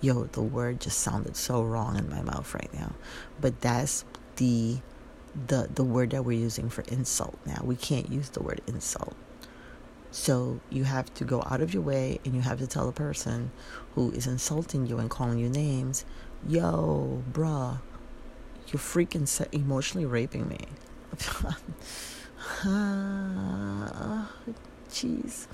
Yo, 0.00 0.24
the 0.24 0.42
word 0.42 0.80
just 0.80 0.98
sounded 1.00 1.36
so 1.36 1.62
wrong 1.62 1.96
in 1.98 2.08
my 2.08 2.22
mouth 2.22 2.54
right 2.54 2.72
now. 2.72 2.92
But 3.40 3.60
that's 3.60 4.04
the 4.36 4.78
the 5.46 5.68
the 5.74 5.84
word 5.84 6.10
that 6.10 6.24
we're 6.24 6.38
using 6.38 6.70
for 6.70 6.82
insult 6.88 7.38
now. 7.44 7.60
We 7.64 7.76
can't 7.76 8.10
use 8.10 8.30
the 8.30 8.42
word 8.42 8.60
insult. 8.66 9.14
So 10.14 10.60
you 10.70 10.84
have 10.84 11.12
to 11.14 11.24
go 11.24 11.42
out 11.50 11.60
of 11.60 11.74
your 11.74 11.82
way 11.82 12.20
and 12.24 12.36
you 12.36 12.40
have 12.40 12.60
to 12.60 12.68
tell 12.68 12.86
the 12.86 12.92
person 12.92 13.50
who 13.96 14.12
is 14.12 14.28
insulting 14.28 14.86
you 14.86 14.98
and 14.98 15.10
calling 15.10 15.40
you 15.40 15.48
names, 15.48 16.04
yo, 16.46 17.24
bruh, 17.32 17.80
you're 18.68 18.78
freaking 18.78 19.26
emotionally 19.52 20.06
raping 20.06 20.46
me. 20.46 20.60
Jeez. 24.88 25.48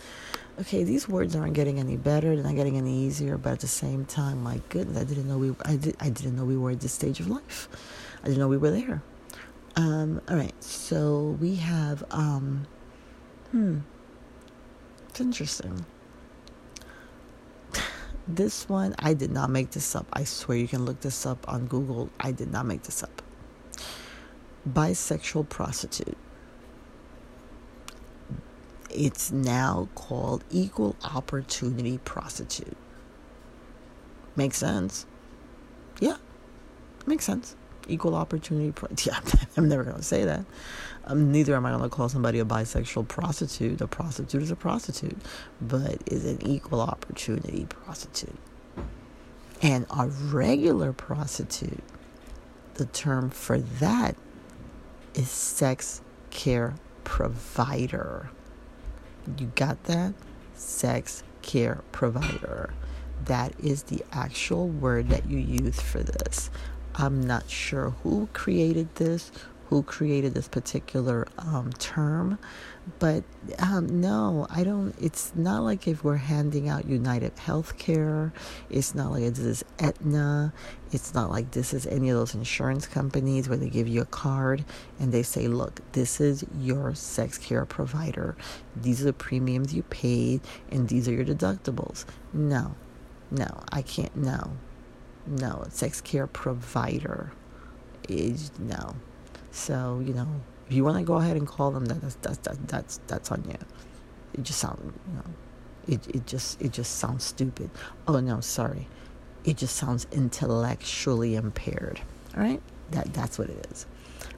okay, 0.60 0.84
these 0.84 1.08
words 1.08 1.34
aren't 1.34 1.54
getting 1.54 1.78
any 1.78 1.96
better. 1.96 2.34
They're 2.34 2.44
not 2.44 2.54
getting 2.54 2.76
any 2.76 3.06
easier. 3.06 3.38
But 3.38 3.52
at 3.52 3.60
the 3.60 3.66
same 3.66 4.04
time, 4.04 4.42
my 4.42 4.60
goodness, 4.68 4.98
I 4.98 5.04
didn't 5.04 5.26
know 5.26 5.38
we. 5.38 5.54
I 5.64 5.76
did. 5.76 5.96
I 6.00 6.10
didn't 6.10 6.36
know 6.36 6.44
we 6.44 6.58
were 6.58 6.72
at 6.72 6.80
this 6.80 6.92
stage 6.92 7.18
of 7.18 7.28
life. 7.28 7.66
I 8.22 8.26
didn't 8.26 8.40
know 8.40 8.48
we 8.48 8.58
were 8.58 8.70
there. 8.70 9.02
Um. 9.76 10.20
All 10.28 10.36
right. 10.36 10.52
So 10.62 11.38
we 11.40 11.54
have. 11.54 12.04
Um. 12.10 12.66
Hmm. 13.52 13.78
It's 15.10 15.20
interesting. 15.20 15.84
This 18.28 18.68
one, 18.68 18.94
I 18.98 19.14
did 19.14 19.32
not 19.32 19.50
make 19.50 19.72
this 19.72 19.96
up. 19.96 20.06
I 20.12 20.22
swear 20.22 20.56
you 20.56 20.68
can 20.68 20.84
look 20.84 21.00
this 21.00 21.26
up 21.26 21.48
on 21.48 21.66
Google. 21.66 22.10
I 22.20 22.30
did 22.30 22.52
not 22.52 22.64
make 22.64 22.84
this 22.84 23.02
up. 23.02 23.22
Bisexual 24.68 25.48
prostitute. 25.48 26.16
it's 28.94 29.30
now 29.30 29.88
called 29.94 30.44
equal 30.50 30.96
opportunity 31.04 31.98
prostitute. 31.98 32.76
Makes 34.36 34.58
sense? 34.58 35.06
Yeah, 36.00 36.16
makes 37.06 37.24
sense. 37.24 37.56
Equal 37.88 38.14
opportunity. 38.14 38.72
Pro- 38.72 38.88
yeah, 39.04 39.20
I'm 39.56 39.68
never 39.68 39.84
gonna 39.84 40.02
say 40.02 40.24
that. 40.24 40.44
Um, 41.04 41.32
neither 41.32 41.56
am 41.56 41.66
I 41.66 41.70
gonna 41.70 41.88
call 41.88 42.08
somebody 42.08 42.38
a 42.40 42.44
bisexual 42.44 43.08
prostitute. 43.08 43.80
A 43.80 43.86
prostitute 43.88 44.42
is 44.42 44.50
a 44.50 44.56
prostitute, 44.56 45.18
but 45.60 45.98
is 46.06 46.24
an 46.26 46.40
equal 46.46 46.80
opportunity 46.80 47.66
prostitute. 47.68 48.36
And 49.62 49.86
a 49.90 50.08
regular 50.08 50.92
prostitute, 50.92 51.82
the 52.74 52.86
term 52.86 53.30
for 53.30 53.58
that 53.58 54.16
is 55.14 55.28
sex 55.28 56.00
care 56.30 56.74
provider. 57.04 58.30
You 59.38 59.52
got 59.54 59.84
that? 59.84 60.14
Sex 60.54 61.22
care 61.42 61.82
provider. 61.92 62.72
That 63.26 63.52
is 63.60 63.84
the 63.84 64.02
actual 64.12 64.68
word 64.68 65.10
that 65.10 65.28
you 65.28 65.38
use 65.38 65.80
for 65.80 66.02
this. 66.02 66.50
I'm 66.94 67.20
not 67.20 67.48
sure 67.48 67.90
who 68.02 68.28
created 68.32 68.94
this, 68.96 69.30
who 69.68 69.82
created 69.82 70.34
this 70.34 70.48
particular 70.48 71.28
um, 71.38 71.72
term, 71.74 72.38
but 72.98 73.22
um, 73.58 74.00
no, 74.00 74.46
I 74.50 74.64
don't. 74.64 74.94
It's 75.00 75.32
not 75.36 75.62
like 75.62 75.86
if 75.86 76.02
we're 76.02 76.16
handing 76.16 76.68
out 76.68 76.86
United 76.86 77.36
Healthcare. 77.36 78.32
It's 78.68 78.94
not 78.94 79.12
like 79.12 79.22
this 79.22 79.38
is 79.38 79.64
Aetna. 79.78 80.52
It's 80.92 81.14
not 81.14 81.30
like 81.30 81.52
this 81.52 81.72
is 81.72 81.86
any 81.86 82.10
of 82.10 82.16
those 82.16 82.34
insurance 82.34 82.86
companies 82.86 83.48
where 83.48 83.58
they 83.58 83.68
give 83.68 83.86
you 83.86 84.02
a 84.02 84.06
card 84.06 84.64
and 84.98 85.12
they 85.12 85.22
say, 85.22 85.46
look, 85.46 85.80
this 85.92 86.20
is 86.20 86.44
your 86.58 86.94
sex 86.94 87.38
care 87.38 87.64
provider. 87.64 88.36
These 88.74 89.02
are 89.02 89.04
the 89.04 89.12
premiums 89.12 89.72
you 89.72 89.84
paid 89.84 90.40
and 90.70 90.88
these 90.88 91.08
are 91.08 91.12
your 91.12 91.24
deductibles. 91.24 92.04
No, 92.32 92.74
no, 93.30 93.46
I 93.70 93.82
can't. 93.82 94.14
No, 94.16 94.56
no, 95.30 95.64
sex 95.70 96.00
care 96.00 96.26
provider 96.26 97.32
is 98.08 98.50
no. 98.58 98.96
So, 99.52 100.02
you 100.04 100.12
know, 100.12 100.28
if 100.68 100.74
you 100.74 100.84
want 100.84 100.98
to 100.98 101.04
go 101.04 101.14
ahead 101.14 101.36
and 101.36 101.46
call 101.46 101.70
them, 101.70 101.86
that, 101.86 102.00
that's 102.00 102.14
that's 102.16 102.38
that's 102.38 102.58
that's, 102.66 103.00
that's 103.06 103.32
on 103.32 103.44
you. 103.48 103.58
It 104.34 104.42
just 104.42 104.58
sounds, 104.58 104.80
you 105.08 105.14
know, 105.14 105.24
it 105.88 106.06
it 106.14 106.26
just 106.26 106.60
it 106.60 106.72
just 106.72 106.96
sounds 106.98 107.24
stupid. 107.24 107.70
Oh 108.06 108.20
no, 108.20 108.40
sorry, 108.40 108.88
it 109.44 109.56
just 109.56 109.76
sounds 109.76 110.06
intellectually 110.12 111.34
impaired. 111.36 112.00
All 112.36 112.42
right, 112.42 112.62
that 112.92 113.12
that's 113.12 113.38
what 113.38 113.50
it 113.50 113.66
is. 113.70 113.86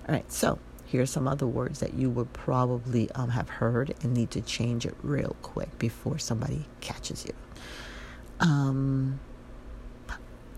All 0.08 0.14
right, 0.14 0.30
so 0.32 0.58
here's 0.86 1.10
some 1.10 1.28
other 1.28 1.46
words 1.46 1.80
that 1.80 1.94
you 1.94 2.10
would 2.10 2.32
probably 2.32 3.10
um, 3.12 3.30
have 3.30 3.48
heard 3.48 3.94
and 4.02 4.14
need 4.14 4.30
to 4.30 4.40
change 4.40 4.86
it 4.86 4.94
real 5.02 5.36
quick 5.42 5.78
before 5.78 6.18
somebody 6.18 6.66
catches 6.80 7.24
you. 7.24 7.32
Um, 8.40 9.20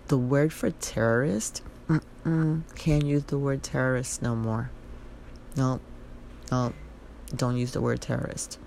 the 0.07 0.17
word 0.17 0.53
for 0.53 0.71
terrorist 0.71 1.61
Mm-mm, 1.87 2.63
can't 2.75 3.05
use 3.05 3.25
the 3.25 3.37
word 3.37 3.61
terrorist 3.61 4.21
no 4.21 4.35
more. 4.35 4.71
No, 5.55 5.79
no, 6.51 6.73
don't 7.35 7.57
use 7.57 7.71
the 7.71 7.81
word 7.81 8.01
terrorist. 8.01 8.57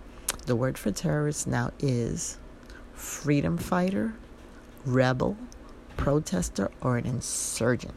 The 0.46 0.54
word 0.54 0.78
for 0.78 0.92
terrorist 0.92 1.46
now 1.46 1.72
is 1.80 2.38
freedom 2.94 3.58
fighter, 3.58 4.14
rebel, 4.86 5.36
protester, 5.96 6.70
or 6.80 6.96
an 6.96 7.06
insurgent. 7.06 7.94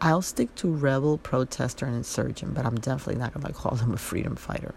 I'll 0.00 0.22
stick 0.22 0.52
to 0.56 0.68
rebel, 0.68 1.16
protester, 1.18 1.86
and 1.86 1.94
insurgent, 1.94 2.54
but 2.54 2.66
I'm 2.66 2.74
definitely 2.74 3.20
not 3.20 3.32
going 3.34 3.46
to 3.46 3.52
call 3.52 3.76
them 3.76 3.94
a 3.94 3.96
freedom 3.96 4.34
fighter. 4.34 4.74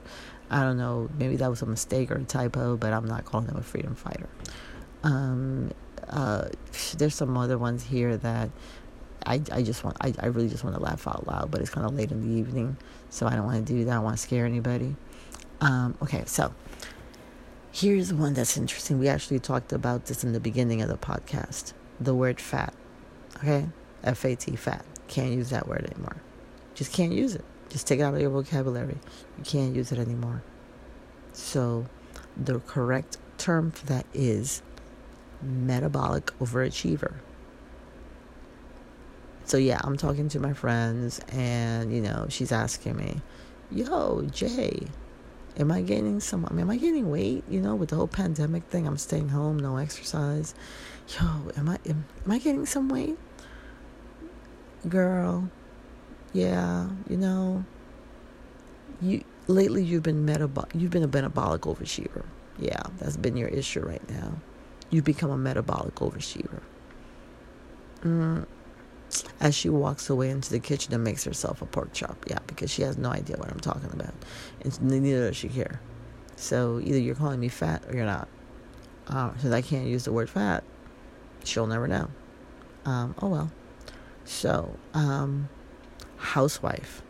I 0.52 0.62
don't 0.62 0.78
know, 0.78 1.10
maybe 1.18 1.36
that 1.38 1.50
was 1.50 1.64
a 1.64 1.66
mistake 1.66 2.12
or 2.12 2.16
a 2.18 2.24
typo, 2.24 2.78
but 2.78 2.94
I'm 2.94 3.08
not 3.08 3.26
calling 3.26 3.48
them 3.48 3.58
a 3.58 3.64
freedom 3.64 3.96
fighter. 3.96 4.30
Um, 5.04 5.72
uh, 6.10 6.50
there's 6.98 7.16
some 7.16 7.38
other 7.38 7.58
ones 7.58 7.84
here 7.84 8.18
that 8.18 8.50
I, 9.26 9.42
I 9.52 9.64
just 9.64 9.84
want 9.84 9.98
I, 10.02 10.14
I 10.20 10.28
really 10.28 10.50
just 10.50 10.64
want 10.64 10.76
to 10.76 10.82
laugh 10.82 11.08
out 11.08 11.26
loud, 11.28 11.52
but 11.52 11.62
it's 11.62 11.70
kind 11.70 11.86
of 11.86 11.96
late 11.96 12.12
in 12.12 12.22
the 12.22 12.40
evening, 12.40 12.78
so 13.10 13.28
I 13.28 13.36
don't 13.36 13.46
want 13.46 13.66
to 13.66 13.74
do 13.74 13.86
that. 13.86 13.92
I 13.92 13.96
don't 13.96 14.04
want 14.04 14.18
to 14.18 14.22
scare 14.22 14.46
anybody. 14.46 14.96
Um, 15.62 15.96
okay, 16.02 16.24
so 16.26 16.54
here's 17.72 18.14
one 18.14 18.34
that's 18.34 18.58
interesting. 18.58 19.00
We 19.00 19.08
actually 19.08 19.40
talked 19.40 19.74
about 19.74 20.06
this 20.06 20.24
in 20.24 20.34
the 20.34 20.40
beginning 20.40 20.82
of 20.82 20.90
the 20.90 20.98
podcast. 20.98 21.74
The 22.00 22.14
word 22.14 22.40
fat. 22.40 22.74
Okay, 23.38 23.68
F 24.04 24.26
A 24.26 24.36
T 24.36 24.56
fat. 24.56 24.86
Can't 25.08 25.32
use 25.32 25.50
that 25.50 25.68
word 25.68 25.90
anymore. 25.92 26.18
Just 26.74 26.94
can't 26.94 27.14
use 27.14 27.36
it. 27.36 27.46
Just 27.70 27.88
take 27.88 28.00
it 28.00 28.04
out 28.04 28.14
of 28.14 28.22
your 28.22 28.30
vocabulary. 28.30 28.98
You 29.38 29.44
can't 29.44 29.76
use 29.76 29.92
it 29.92 29.98
anymore. 29.98 30.44
So 31.34 31.86
the 32.38 32.60
correct 32.60 33.18
term 33.38 33.72
for 33.72 33.86
that 33.88 34.06
is 34.14 34.62
metabolic 35.42 36.28
overachiever. 36.40 37.16
So 39.46 39.58
yeah, 39.58 39.80
I'm 39.84 39.96
talking 39.96 40.28
to 40.30 40.40
my 40.40 40.54
friends 40.54 41.20
and 41.30 41.94
you 41.94 42.02
know, 42.02 42.26
she's 42.30 42.52
asking 42.52 42.98
me, 42.98 43.22
"Yo, 43.72 44.24
Jay, 44.32 44.88
am 45.58 45.72
I 45.72 45.82
gaining 45.82 46.20
some 46.20 46.46
I 46.50 46.54
mean, 46.54 46.62
am 46.62 46.72
I 46.72 46.78
gaining 46.78 47.10
weight, 47.12 47.44
you 47.50 47.62
know, 47.62 47.76
with 47.76 47.90
the 47.90 47.96
whole 47.96 48.08
pandemic 48.08 48.64
thing? 48.66 48.88
I'm 48.88 48.98
staying 48.98 49.30
home, 49.30 49.58
no 49.60 49.78
exercise. 49.78 50.56
Yo, 51.10 51.52
am 51.58 51.70
I 51.70 51.78
am, 51.86 52.06
am 52.26 52.32
I 52.32 52.40
gaining 52.40 52.66
some 52.66 52.90
weight?" 52.90 53.18
Girl, 54.90 55.50
yeah, 56.34 56.90
you 57.10 57.18
know, 57.18 57.66
you 59.02 59.24
lately 59.48 59.84
you've 59.84 60.04
been 60.04 60.26
metabolic 60.26 60.72
you've 60.74 60.92
been 60.92 61.04
a 61.04 61.08
metabolic 61.08 61.62
overachiever. 61.62 62.26
Yeah, 62.58 62.82
that's 62.98 63.18
been 63.18 63.38
your 63.38 63.50
issue 63.50 63.82
right 63.82 64.08
now 64.10 64.34
you 64.90 65.02
become 65.02 65.32
a 65.32 65.38
metabolic 65.38 65.96
overachiever. 65.96 66.62
Mm. 68.02 68.46
As 69.40 69.56
she 69.56 69.70
walks 69.70 70.10
away 70.10 70.30
into 70.30 70.50
the 70.50 70.60
kitchen 70.60 70.94
and 70.94 71.04
makes 71.04 71.24
herself 71.24 71.62
a 71.62 71.66
pork 71.66 71.94
chop, 71.94 72.18
yeah, 72.28 72.40
because 72.48 72.70
she 72.70 72.82
has 72.82 72.98
no 72.98 73.10
idea 73.10 73.38
what 73.38 73.52
I'm 73.52 73.60
talking 73.60 73.90
about, 73.94 74.14
and 74.62 74.82
neither 74.82 75.28
does 75.28 75.38
she 75.38 75.48
care. 75.48 75.80
So 76.36 76.80
either 76.84 77.00
you're 77.00 77.16
calling 77.16 77.40
me 77.40 77.48
fat 77.48 77.84
or 77.88 77.96
you're 77.96 78.06
not. 78.06 78.28
Uh, 79.08 79.32
since 79.38 79.54
I 79.54 79.62
can't 79.62 79.88
use 79.88 80.06
the 80.06 80.12
word 80.12 80.30
fat, 80.30 80.64
she'll 81.44 81.68
never 81.68 81.88
know. 81.88 82.10
Um, 82.86 83.16
oh 83.22 83.30
well. 83.30 83.52
So, 84.26 84.76
um, 84.94 85.50
housewife. 86.18 87.04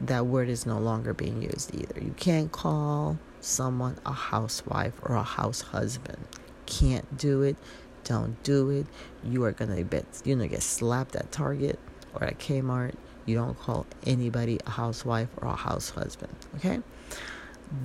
That 0.00 0.26
word 0.26 0.48
is 0.48 0.66
no 0.66 0.78
longer 0.78 1.14
being 1.14 1.42
used 1.42 1.74
either. 1.74 2.00
You 2.00 2.14
can't 2.16 2.50
call 2.50 3.18
someone 3.40 3.98
a 4.04 4.12
housewife 4.12 4.94
or 5.02 5.14
a 5.14 5.22
house 5.22 5.60
husband 5.60 6.26
can't 6.70 7.18
do 7.18 7.42
it, 7.42 7.56
don't 8.04 8.42
do 8.42 8.70
it. 8.70 8.86
You 9.22 9.44
are 9.44 9.52
gonna 9.52 9.84
bet 9.84 10.06
you're 10.24 10.36
gonna 10.36 10.48
get 10.48 10.62
slapped 10.62 11.14
at 11.16 11.30
Target 11.30 11.78
or 12.14 12.24
at 12.24 12.38
Kmart. 12.38 12.94
You 13.26 13.36
don't 13.36 13.58
call 13.58 13.86
anybody 14.06 14.58
a 14.66 14.70
housewife 14.70 15.28
or 15.36 15.48
a 15.48 15.56
house 15.56 15.90
husband. 15.90 16.34
Okay? 16.56 16.80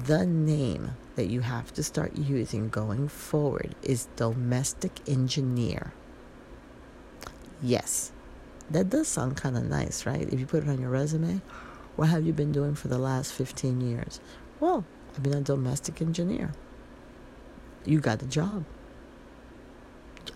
The 0.06 0.26
name 0.26 0.92
that 1.16 1.28
you 1.28 1.42
have 1.42 1.74
to 1.74 1.84
start 1.84 2.16
using 2.18 2.70
going 2.70 3.08
forward 3.08 3.76
is 3.84 4.08
domestic 4.16 5.02
engineer. 5.08 5.94
Yes, 7.62 8.12
that 8.70 8.90
does 8.90 9.08
sound 9.08 9.38
kind 9.38 9.58
of 9.58 9.64
nice, 9.64 10.06
right? 10.06 10.28
If 10.32 10.40
you 10.40 10.46
put 10.46 10.64
it 10.64 10.70
on 10.70 10.82
your 10.82 10.90
resume, 10.90 11.42
what 11.96 12.10
have 12.10 12.26
you 12.26 12.34
been 12.34 12.52
doing 12.52 12.76
for 12.76 12.88
the 12.88 12.98
last 12.98 13.32
15 13.34 13.82
years? 13.82 14.20
Well, 14.60 14.86
I've 15.16 15.24
been 15.24 15.34
a 15.34 15.42
domestic 15.42 16.02
engineer. 16.02 16.52
You 17.86 18.00
got 18.00 18.20
the 18.20 18.26
job 18.26 18.66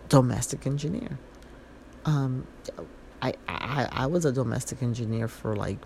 domestic 0.10 0.66
engineer. 0.66 1.18
Um, 2.06 2.48
I, 3.22 3.34
I 3.48 3.88
I 3.92 4.06
was 4.08 4.26
a 4.26 4.32
domestic 4.32 4.82
engineer 4.82 5.28
for 5.28 5.56
like 5.56 5.78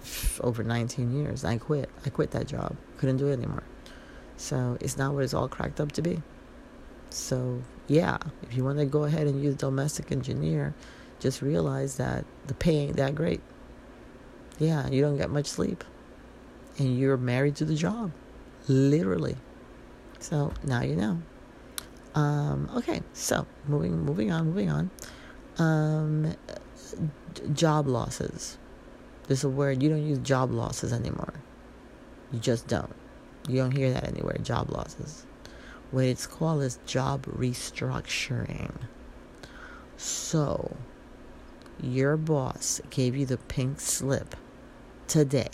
over 0.42 0.64
19 0.64 1.14
years. 1.14 1.44
I 1.44 1.58
quit. 1.58 1.90
I 2.06 2.10
quit 2.10 2.32
that 2.32 2.48
job. 2.48 2.76
Couldn't 2.98 3.18
do 3.18 3.28
it 3.28 3.34
anymore. 3.34 3.64
So 4.38 4.78
it's 4.80 4.98
not 4.98 5.14
what 5.14 5.24
it's 5.24 5.34
all 5.34 5.48
cracked 5.48 5.80
up 5.80 5.92
to 5.94 6.02
be. 6.02 6.22
So 7.10 7.62
yeah, 7.88 8.18
if 8.44 8.56
you 8.56 8.64
want 8.64 8.80
to 8.80 8.86
go 8.86 9.04
ahead 9.04 9.28
and 9.28 9.44
use 9.44 9.56
domestic 9.56 10.12
engineer, 10.12 10.74
just 11.20 11.42
realize 11.42 11.98
that 11.98 12.26
the 12.48 12.54
pay 12.54 12.78
ain't 12.78 12.98
that 12.98 13.16
great. 13.16 13.42
Yeah, 14.60 14.88
you 14.88 15.02
don't 15.02 15.18
get 15.18 15.30
much 15.30 15.48
sleep, 15.48 15.84
and 16.78 16.98
you're 16.98 17.18
married 17.18 17.56
to 17.58 17.66
the 17.66 17.76
job, 17.76 18.12
literally. 18.68 19.36
So 20.20 20.54
now 20.64 20.82
you 20.82 20.96
know. 20.96 21.22
Um, 22.16 22.70
okay, 22.76 23.02
so 23.14 23.46
moving 23.68 24.04
moving 24.06 24.32
on, 24.32 24.48
moving 24.48 24.70
on. 24.70 24.92
Um, 25.58 26.36
job 27.54 27.88
losses. 27.88 28.58
There's 29.28 29.44
a 29.44 29.50
word 29.50 29.82
you 29.82 29.90
don't 29.90 30.06
use 30.06 30.20
job 30.20 30.52
losses 30.52 30.92
anymore. 30.94 31.34
You 32.32 32.40
just 32.40 32.68
don't. 32.68 32.94
You 33.48 33.58
don't 33.58 33.72
hear 33.72 33.92
that 33.92 34.08
anywhere. 34.08 34.38
Job 34.42 34.70
losses. 34.70 35.26
What 35.92 36.06
it's 36.06 36.28
called 36.28 36.64
is 36.64 36.80
job 36.86 37.26
restructuring. 37.26 38.74
So, 39.98 40.76
your 41.82 42.18
boss 42.18 42.82
gave 42.90 43.16
you 43.16 43.26
the 43.26 43.38
pink 43.38 43.80
slip 43.80 44.36
today. 45.08 45.52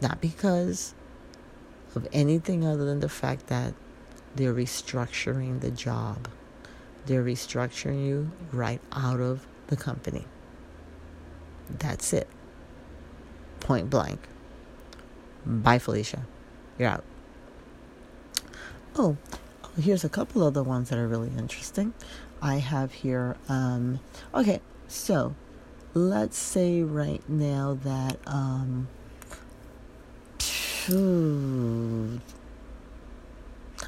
Not 0.00 0.20
because 0.20 0.94
of 1.94 2.06
anything 2.12 2.64
other 2.64 2.84
than 2.84 3.00
the 3.00 3.08
fact 3.08 3.48
that 3.48 3.74
they're 4.36 4.54
restructuring 4.54 5.60
the 5.60 5.70
job. 5.70 6.28
They're 7.06 7.24
restructuring 7.24 8.06
you 8.06 8.30
right 8.52 8.80
out 8.92 9.20
of 9.20 9.46
the 9.68 9.76
company. 9.76 10.26
That's 11.70 12.12
it. 12.12 12.28
Point 13.60 13.90
blank. 13.90 14.20
Bye, 15.44 15.78
Felicia. 15.78 16.22
You're 16.78 16.88
out. 16.90 17.04
Oh, 18.96 19.16
here's 19.80 20.04
a 20.04 20.08
couple 20.08 20.42
other 20.42 20.62
ones 20.62 20.90
that 20.90 20.98
are 20.98 21.06
really 21.06 21.30
interesting. 21.36 21.92
I 22.42 22.56
have 22.56 22.92
here, 22.92 23.36
um, 23.48 24.00
okay, 24.34 24.60
so 24.88 25.34
let's 25.94 26.36
say 26.36 26.82
right 26.82 27.26
now 27.28 27.78
that, 27.84 28.18
um, 28.26 28.88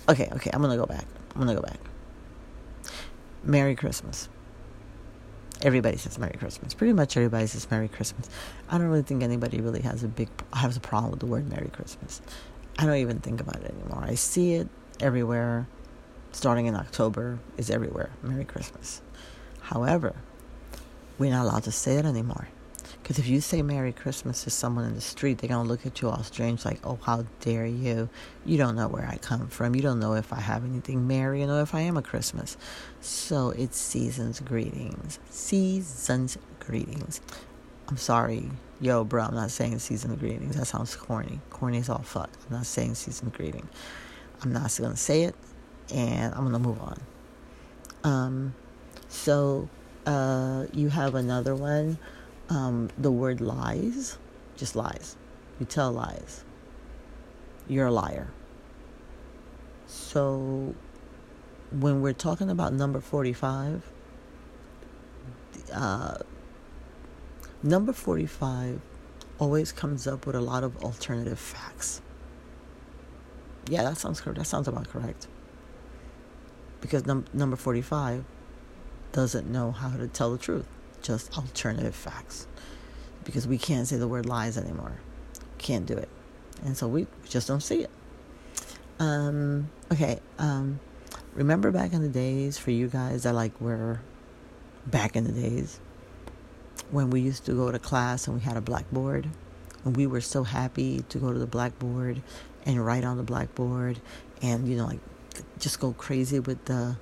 okay, 0.08 0.28
okay, 0.32 0.50
I'm 0.52 0.62
gonna 0.62 0.76
go 0.76 0.86
back. 0.86 1.04
I'm 1.34 1.40
gonna 1.40 1.54
go 1.54 1.62
back. 1.62 1.80
Merry 3.42 3.74
Christmas. 3.74 4.28
Everybody 5.62 5.96
says 5.96 6.18
Merry 6.18 6.36
Christmas. 6.38 6.72
Pretty 6.74 6.92
much 6.92 7.16
everybody 7.16 7.46
says 7.46 7.68
Merry 7.70 7.88
Christmas. 7.88 8.30
I 8.68 8.78
don't 8.78 8.86
really 8.86 9.02
think 9.02 9.22
anybody 9.22 9.60
really 9.60 9.80
has 9.82 10.04
a 10.04 10.08
big 10.08 10.28
has 10.52 10.76
a 10.76 10.80
problem 10.80 11.10
with 11.10 11.20
the 11.20 11.26
word 11.26 11.48
Merry 11.48 11.68
Christmas. 11.68 12.22
I 12.78 12.86
don't 12.86 12.96
even 12.96 13.18
think 13.18 13.40
about 13.40 13.56
it 13.56 13.74
anymore. 13.74 14.04
I 14.04 14.14
see 14.14 14.54
it 14.54 14.68
everywhere. 15.00 15.66
Starting 16.30 16.66
in 16.66 16.76
October 16.76 17.38
is 17.56 17.70
everywhere. 17.70 18.10
Merry 18.22 18.44
Christmas. 18.44 19.02
However, 19.60 20.14
we're 21.18 21.30
not 21.30 21.44
allowed 21.46 21.64
to 21.64 21.72
say 21.72 21.96
it 21.96 22.04
anymore. 22.04 22.48
Because 23.02 23.18
if 23.18 23.26
you 23.26 23.40
say 23.40 23.62
Merry 23.62 23.92
Christmas 23.92 24.44
to 24.44 24.50
someone 24.50 24.84
in 24.84 24.94
the 24.94 25.00
street, 25.00 25.38
they're 25.38 25.48
going 25.48 25.64
to 25.64 25.68
look 25.68 25.86
at 25.86 26.00
you 26.00 26.08
all 26.08 26.22
strange, 26.22 26.64
like, 26.64 26.80
oh, 26.84 26.98
how 27.02 27.24
dare 27.40 27.66
you? 27.66 28.08
You 28.44 28.58
don't 28.58 28.76
know 28.76 28.88
where 28.88 29.06
I 29.06 29.16
come 29.16 29.48
from. 29.48 29.74
You 29.74 29.82
don't 29.82 30.00
know 30.00 30.14
if 30.14 30.32
I 30.32 30.40
have 30.40 30.64
anything 30.64 31.06
merry, 31.06 31.40
you 31.40 31.46
know, 31.46 31.60
if 31.60 31.74
I 31.74 31.80
am 31.80 31.96
a 31.96 32.02
Christmas. 32.02 32.56
So 33.00 33.50
it's 33.50 33.78
season's 33.78 34.40
greetings. 34.40 35.18
Season's 35.30 36.38
greetings. 36.60 37.20
I'm 37.88 37.96
sorry. 37.96 38.50
Yo, 38.80 39.04
bro, 39.04 39.24
I'm 39.24 39.34
not 39.34 39.50
saying 39.50 39.78
season 39.80 40.14
greetings. 40.16 40.56
That 40.56 40.66
sounds 40.66 40.94
corny. 40.94 41.40
Corny 41.50 41.78
is 41.78 41.88
all 41.88 42.02
fuck. 42.02 42.30
I'm 42.48 42.56
not 42.56 42.66
saying 42.66 42.94
season 42.94 43.30
greeting. 43.30 43.68
I'm 44.42 44.52
not 44.52 44.76
going 44.78 44.92
to 44.92 44.96
say 44.96 45.22
it, 45.22 45.34
and 45.92 46.32
I'm 46.34 46.40
going 46.40 46.52
to 46.52 46.58
move 46.58 46.80
on. 46.80 47.00
Um, 48.04 48.54
so 49.08 49.68
uh, 50.06 50.66
you 50.72 50.90
have 50.90 51.14
another 51.14 51.54
one 51.54 51.98
um, 52.48 52.88
the 52.96 53.10
word 53.10 53.40
lies, 53.40 54.18
just 54.56 54.74
lies. 54.74 55.16
You 55.60 55.66
tell 55.66 55.92
lies. 55.92 56.44
You're 57.68 57.86
a 57.86 57.92
liar. 57.92 58.28
So 59.86 60.74
when 61.70 62.00
we're 62.00 62.12
talking 62.14 62.50
about 62.50 62.72
number 62.72 63.00
45, 63.00 63.90
uh, 65.72 66.18
number 67.62 67.92
45 67.92 68.80
always 69.38 69.72
comes 69.72 70.06
up 70.06 70.26
with 70.26 70.34
a 70.34 70.40
lot 70.40 70.64
of 70.64 70.82
alternative 70.82 71.38
facts. 71.38 72.00
Yeah, 73.68 73.82
that 73.82 73.98
sounds 73.98 74.20
correct. 74.20 74.38
That 74.38 74.46
sounds 74.46 74.66
about 74.66 74.88
correct. 74.88 75.26
Because 76.80 77.04
num- 77.04 77.26
number 77.34 77.56
45 77.56 78.24
doesn't 79.12 79.50
know 79.50 79.72
how 79.72 79.90
to 79.96 80.08
tell 80.08 80.32
the 80.32 80.38
truth 80.38 80.66
just 81.08 81.36
alternative 81.36 81.94
facts 81.94 82.46
because 83.24 83.48
we 83.48 83.58
can't 83.58 83.88
say 83.88 83.96
the 83.96 84.06
word 84.06 84.26
lies 84.26 84.56
anymore. 84.56 85.00
Can't 85.56 85.86
do 85.86 85.94
it. 85.94 86.08
And 86.64 86.76
so 86.76 86.86
we 86.86 87.06
just 87.28 87.48
don't 87.48 87.62
see 87.62 87.82
it. 87.82 87.90
Um, 89.00 89.70
okay. 89.90 90.20
Um, 90.38 90.80
remember 91.34 91.70
back 91.70 91.92
in 91.92 92.02
the 92.02 92.08
days 92.08 92.58
for 92.58 92.70
you 92.70 92.88
guys 92.88 93.22
that 93.22 93.34
like 93.34 93.58
were 93.60 94.00
back 94.86 95.16
in 95.16 95.24
the 95.24 95.32
days 95.32 95.80
when 96.90 97.10
we 97.10 97.20
used 97.20 97.44
to 97.46 97.52
go 97.52 97.72
to 97.72 97.78
class 97.78 98.26
and 98.26 98.36
we 98.36 98.42
had 98.42 98.56
a 98.56 98.60
blackboard 98.60 99.28
and 99.84 99.96
we 99.96 100.06
were 100.06 100.20
so 100.20 100.44
happy 100.44 101.04
to 101.08 101.18
go 101.18 101.32
to 101.32 101.38
the 101.38 101.46
blackboard 101.46 102.22
and 102.66 102.84
write 102.84 103.04
on 103.04 103.16
the 103.16 103.22
blackboard 103.22 104.00
and 104.42 104.68
you 104.68 104.76
know 104.76 104.86
like 104.86 105.00
just 105.58 105.78
go 105.80 105.92
crazy 105.92 106.40
with 106.40 106.64
the 106.64 106.96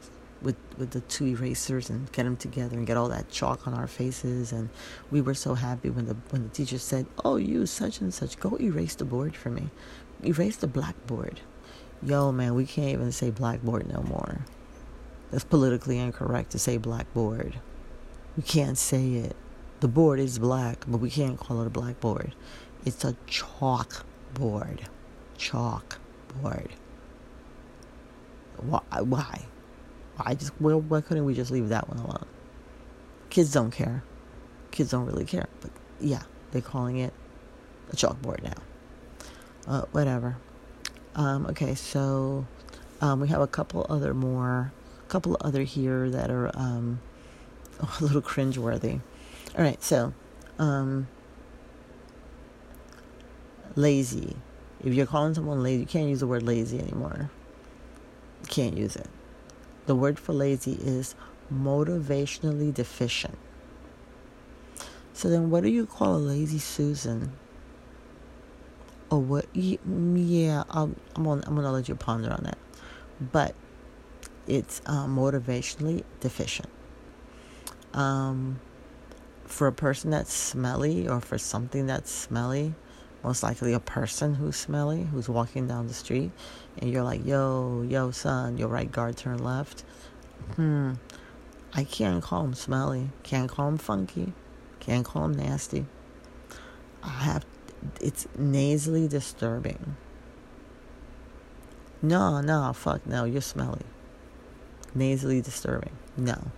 with 0.46 0.56
with 0.78 0.92
the 0.92 1.00
two 1.00 1.26
erasers 1.26 1.90
and 1.90 2.11
get 2.12 2.22
them 2.22 2.37
together 2.37 2.76
and 2.76 2.87
get 2.87 2.96
all 2.96 3.09
that 3.09 3.28
chalk 3.28 3.66
on 3.66 3.74
our 3.74 3.88
faces. 3.88 4.52
And 4.52 4.70
we 5.11 5.20
were 5.20 5.35
so 5.35 5.54
happy 5.54 5.90
when 5.90 6.06
the 6.06 6.16
when 6.30 6.44
the 6.44 6.48
teacher 6.48 6.78
said 6.78 7.06
oh 7.24 7.37
you 7.37 7.66
such 7.66 8.00
and 8.00 8.14
such 8.14 8.38
go 8.38 8.56
erase 8.59 8.94
the 8.94 9.04
board 9.04 9.35
for 9.37 9.50
me. 9.50 9.70
Erase 10.24 10.56
the 10.56 10.68
blackboard. 10.68 11.40
Yo 12.00 12.30
man 12.30 12.54
we 12.54 12.64
can't 12.64 12.90
even 12.90 13.11
say 13.11 13.30
blackboard 13.30 13.88
no 13.92 14.02
more. 14.02 14.38
That's 15.32 15.44
politically 15.44 15.98
incorrect 15.98 16.52
to 16.52 16.59
say 16.61 16.76
blackboard. 16.78 17.59
We 18.37 18.44
can't 18.44 18.78
say 18.78 19.14
it. 19.14 19.35
The 19.80 19.88
board 19.88 20.20
is 20.20 20.38
black 20.38 20.85
but 20.87 20.98
we 20.98 21.11
can't 21.11 21.40
call 21.40 21.61
it 21.62 21.66
a 21.66 21.70
blackboard. 21.70 22.37
It's 22.85 23.04
a 23.04 23.16
chalk 23.26 24.06
board. 24.35 24.88
Chalk 25.37 25.98
board. 26.40 26.70
Why? 28.59 28.80
Why 29.00 29.46
I 30.18 30.35
just 30.35 30.52
well, 30.61 30.81
why 30.81 31.00
couldn't 31.00 31.24
we 31.24 31.35
just 31.35 31.50
leave 31.50 31.68
that 31.68 31.88
one 31.88 31.98
alone? 31.98 32.26
Kids 33.31 33.52
don't 33.52 33.70
care. 33.70 34.02
Kids 34.70 34.90
don't 34.90 35.07
really 35.07 35.24
care. 35.24 35.46
But 35.61 35.70
yeah, 36.00 36.22
they're 36.52 36.62
calling 36.62 36.98
it 36.98 37.12
a 37.92 37.96
chalkboard 37.96 38.42
now. 38.42 38.62
Uh, 39.66 39.83
whatever. 39.92 40.37
Um, 41.14 41.46
okay, 41.46 41.74
so 41.74 42.46
um, 43.00 43.20
we 43.20 43.29
have 43.29 43.40
a 43.40 43.46
couple 43.46 43.87
other 43.88 44.14
more, 44.14 44.72
a 45.05 45.11
couple 45.11 45.37
other 45.40 45.62
here 45.62 46.11
that 46.11 46.31
are 46.31 46.50
um, 46.55 47.00
a 47.81 48.05
little 48.05 48.22
cringeworthy. 48.22 49.00
All 49.57 49.64
right, 49.64 49.83
so 49.83 50.12
um, 50.59 51.09
lazy. 53.74 54.37
If 54.85 54.94
you're 54.94 55.07
calling 55.07 55.35
someone 55.35 55.62
lazy, 55.62 55.81
you 55.81 55.87
can't 55.87 56.09
use 56.09 56.20
the 56.20 56.26
word 56.26 56.42
lazy 56.42 56.79
anymore. 56.79 57.31
Can't 58.48 58.76
use 58.76 58.94
it. 58.94 59.09
The 59.87 59.94
word 59.94 60.18
for 60.18 60.33
lazy 60.33 60.72
is 60.72 61.14
motivationally 61.53 62.75
deficient. 62.75 63.38
So 65.12 65.31
then, 65.31 65.51
what 65.51 65.62
do 65.62 65.70
you 65.70 65.87
call 65.87 66.16
a 66.16 66.18
lazy 66.18 66.59
Susan? 66.59 67.33
Or 69.11 69.20
what? 69.20 69.46
Yeah, 69.55 70.64
i 70.68 70.83
am 70.83 70.96
gonna, 71.14 71.42
I'm 71.46 71.55
gonna 71.55 71.72
let 71.72 71.88
you 71.88 71.94
ponder 71.94 72.31
on 72.31 72.42
that. 72.44 72.59
But 73.20 73.55
it's 74.46 74.83
uh, 74.87 75.07
motivationally 75.07 76.05
deficient. 76.20 76.68
Um, 77.94 78.61
for 79.44 79.68
a 79.68 79.72
person 79.72 80.11
that's 80.11 80.33
smelly, 80.33 81.09
or 81.09 81.20
for 81.20 81.38
something 81.38 81.87
that's 81.87 82.11
smelly, 82.11 82.75
most 83.26 83.42
likely 83.42 83.72
a 83.72 83.80
person 83.80 84.36
who's 84.36 84.54
smelly, 84.54 85.02
who's 85.02 85.28
walking 85.28 85.66
down 85.66 85.88
the 85.88 85.94
street, 85.94 86.30
and 86.78 86.88
you're 86.88 87.02
like, 87.02 87.26
yo, 87.26 87.82
yo, 87.82 88.12
son, 88.12 88.56
your 88.56 88.68
right 88.68 88.90
guard 88.90 89.16
turn 89.16 89.42
left. 89.42 89.82
Hmm. 90.54 90.92
I 91.74 91.82
can't 91.82 92.22
call 92.22 92.44
him 92.44 92.54
smelly. 92.54 93.10
Can't 93.24 93.50
call 93.50 93.66
him 93.66 93.78
funky. 93.78 94.32
Can't 94.78 95.04
call 95.04 95.24
him 95.24 95.32
nasty. 95.32 95.86
I 97.02 97.08
have, 97.08 97.44
it's 98.00 98.28
nasally 98.38 99.08
disturbing. 99.08 99.96
No, 102.00 102.40
no, 102.40 102.72
fuck 102.74 103.04
no, 103.08 103.24
you're 103.24 103.40
smelly. 103.40 103.82
Nasally 104.94 105.40
disturbing. 105.40 105.96
No. 106.16 106.52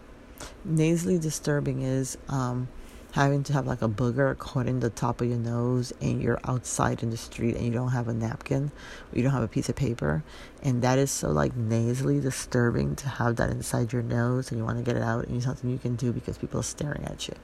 Nasally 0.67 1.19
disturbing 1.19 1.81
is, 1.81 2.19
um, 2.29 2.69
having 3.13 3.43
to 3.43 3.53
have 3.53 3.67
like 3.67 3.83
a 3.83 3.89
booger 3.89 4.37
caught 4.37 4.67
in 4.67 4.81
the 4.81 4.91
top 4.91 5.21
of 5.21 5.29
your 5.29 5.39
nose 5.39 5.93
and 6.01 6.23
you're 6.23 6.41
outside 6.45 7.03
in 7.03 7.11
the 7.11 7.17
street 7.17 7.57
and 7.57 7.65
you 7.65 7.73
don't 7.73 7.91
have 7.91 8.07
a 8.07 8.13
napkin 8.13 8.71
you 9.15 9.23
don't 9.23 9.33
have 9.33 9.43
a 9.43 9.49
piece 9.49 9.69
of 9.69 9.75
paper 9.75 10.23
and 10.63 10.83
that 10.83 10.99
is 10.99 11.11
so 11.11 11.29
like 11.31 11.57
nasally 11.57 12.21
disturbing 12.21 12.97
to 12.97 13.09
have 13.09 13.37
that 13.37 13.51
inside 13.51 13.93
your 13.93 14.03
nose 14.03 14.51
and 14.51 14.59
you 14.59 14.65
want 14.65 14.77
to 14.77 14.85
get 14.85 14.97
it 14.97 15.03
out 15.03 15.27
and 15.27 15.37
it's 15.37 15.47
something 15.47 15.71
you 15.71 15.79
can 15.79 15.97
do 15.97 16.13
because 16.13 16.37
people 16.37 16.61
are 16.61 16.65
staring 16.65 17.05
at 17.05 17.29
you. 17.29 17.35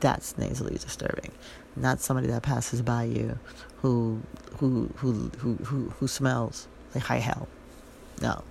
That's 0.00 0.38
nasally 0.38 0.74
disturbing. 0.78 1.32
Not 1.76 2.00
somebody 2.00 2.28
that 2.28 2.42
passes 2.42 2.82
by 2.82 3.04
you 3.04 3.38
who 3.82 4.20
who 4.56 4.90
who 4.96 5.30
who 5.38 5.54
who, 5.56 5.90
who 5.90 6.08
smells 6.08 6.66
like 6.94 7.04
high 7.04 7.18
hell. 7.18 7.48
No. 8.22 8.42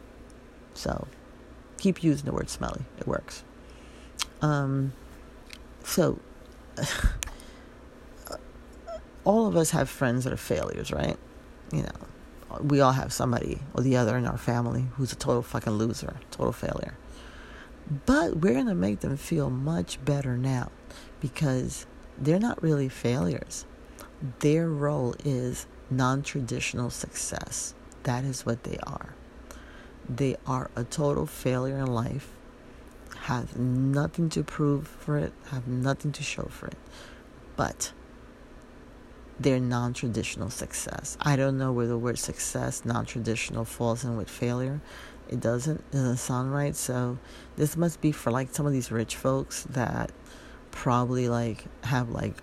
So 0.74 1.08
keep 1.78 2.04
using 2.04 2.26
the 2.26 2.32
word 2.32 2.50
smelly. 2.50 2.82
It 3.00 3.08
works. 3.08 3.44
Um 4.42 4.94
so 5.84 6.20
all 9.24 9.48
of 9.48 9.56
us 9.56 9.72
have 9.72 9.90
friends 9.90 10.24
that 10.24 10.34
are 10.34 10.38
failures, 10.38 10.92
right? 10.92 11.18
You 11.72 11.84
know, 11.84 12.60
we 12.62 12.80
all 12.80 12.94
have 12.94 13.12
somebody 13.12 13.60
or 13.74 13.84
the 13.84 13.98
other 13.98 14.18
in 14.18 14.26
our 14.26 14.38
family 14.38 14.86
who's 14.96 15.12
a 15.12 15.16
total 15.16 15.42
fucking 15.42 15.74
loser, 15.74 16.16
total 16.32 16.54
failure. 16.54 16.98
But 18.06 18.38
we're 18.38 18.54
going 18.54 18.68
to 18.68 18.76
make 18.76 19.00
them 19.00 19.18
feel 19.18 19.50
much 19.50 20.04
better 20.04 20.38
now 20.38 20.72
because 21.20 21.86
they're 22.18 22.40
not 22.40 22.62
really 22.62 22.90
failures. 22.90 23.66
Their 24.40 24.68
role 24.70 25.16
is 25.24 25.68
non 25.90 26.24
traditional 26.24 26.90
success. 26.90 27.74
that 28.04 28.24
is 28.24 28.46
what 28.46 28.64
they 28.64 28.78
are. 28.88 29.14
They 30.08 30.38
are 30.46 30.70
a 30.76 30.86
total 30.86 31.26
failure 31.26 31.78
in 31.80 31.88
life, 31.88 32.32
have 33.28 33.58
nothing 33.58 34.30
to 34.30 34.42
prove 34.42 34.88
for 34.88 35.18
it, 35.18 35.34
have 35.52 35.68
nothing 35.68 36.14
to 36.14 36.24
show 36.24 36.44
for 36.44 36.68
it. 36.68 36.78
But 37.58 37.92
their 39.38 39.60
non 39.60 39.94
traditional 39.94 40.50
success. 40.50 41.18
I 41.20 41.36
don't 41.36 41.58
know 41.58 41.74
where 41.74 41.88
the 41.88 41.98
word 41.98 42.18
success, 42.18 42.86
non 42.86 43.06
traditional, 43.06 43.66
falls 43.66 44.06
in 44.06 44.16
with 44.16 44.30
failure. 44.30 44.80
It 45.28 45.42
doesn't, 45.42 45.80
it 45.80 45.92
doesn't 45.92 46.18
sound 46.18 46.54
right. 46.54 46.74
So 46.74 47.18
this 47.58 47.76
must 47.76 48.00
be 48.00 48.14
for 48.14 48.32
like 48.32 48.56
some 48.56 48.66
of 48.66 48.72
these 48.72 48.94
rich 48.94 49.18
folks 49.18 49.64
that 49.72 50.12
probably 50.72 51.28
like 51.28 51.66
have 51.84 52.10
like 52.10 52.36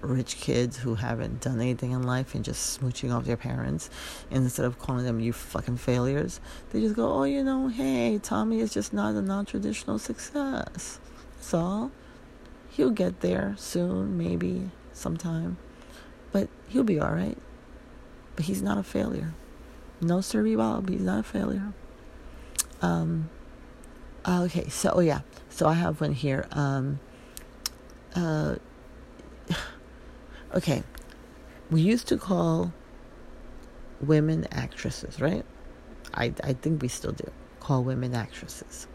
rich 0.00 0.36
kids 0.36 0.78
who 0.78 0.94
haven't 0.96 1.40
done 1.40 1.60
anything 1.60 1.92
in 1.92 2.02
life 2.02 2.34
and 2.34 2.44
just 2.44 2.80
smooching 2.80 3.14
off 3.14 3.24
their 3.24 3.36
parents 3.36 3.88
and 4.30 4.44
instead 4.44 4.66
of 4.66 4.78
calling 4.78 5.04
them 5.04 5.20
you 5.20 5.32
fucking 5.32 5.76
failures 5.76 6.40
they 6.70 6.80
just 6.80 6.96
go 6.96 7.12
oh 7.12 7.24
you 7.24 7.42
know 7.42 7.68
hey 7.68 8.18
tommy 8.18 8.60
is 8.60 8.72
just 8.72 8.92
not 8.92 9.14
a 9.14 9.22
non-traditional 9.22 9.98
success 9.98 11.00
that's 11.36 11.54
all 11.54 11.90
he'll 12.70 12.90
get 12.90 13.20
there 13.20 13.54
soon 13.58 14.18
maybe 14.18 14.70
sometime 14.92 15.56
but 16.32 16.48
he'll 16.68 16.84
be 16.84 16.98
all 16.98 17.12
right. 17.12 17.38
But 18.36 18.46
he's 18.46 18.62
not 18.62 18.78
a 18.78 18.82
failure. 18.82 19.34
No, 20.00 20.20
sir, 20.20 20.42
Bob, 20.56 20.88
he's 20.88 21.02
not 21.02 21.20
a 21.20 21.22
failure. 21.22 21.72
Um, 22.80 23.28
okay, 24.26 24.68
so, 24.68 24.92
oh 24.94 25.00
yeah, 25.00 25.20
so 25.50 25.66
I 25.66 25.74
have 25.74 26.00
one 26.00 26.12
here. 26.12 26.46
Um, 26.52 27.00
uh, 28.14 28.56
okay, 30.54 30.82
we 31.70 31.80
used 31.80 32.08
to 32.08 32.16
call 32.16 32.72
women 34.00 34.46
actresses, 34.50 35.20
right? 35.20 35.44
I, 36.14 36.32
I 36.42 36.54
think 36.54 36.82
we 36.82 36.88
still 36.88 37.12
do 37.12 37.30
call 37.60 37.84
women 37.84 38.14
actresses. 38.14 38.86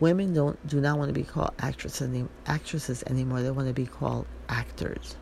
Women 0.00 0.32
don't 0.32 0.64
do 0.66 0.80
not 0.80 0.98
want 0.98 1.08
to 1.08 1.12
be 1.12 1.24
called 1.24 1.52
actresses, 1.58 2.08
any, 2.08 2.26
actresses 2.46 3.02
anymore. 3.04 3.42
They 3.42 3.50
want 3.50 3.68
to 3.68 3.74
be 3.74 3.86
called 3.86 4.26
actors. 4.48 5.16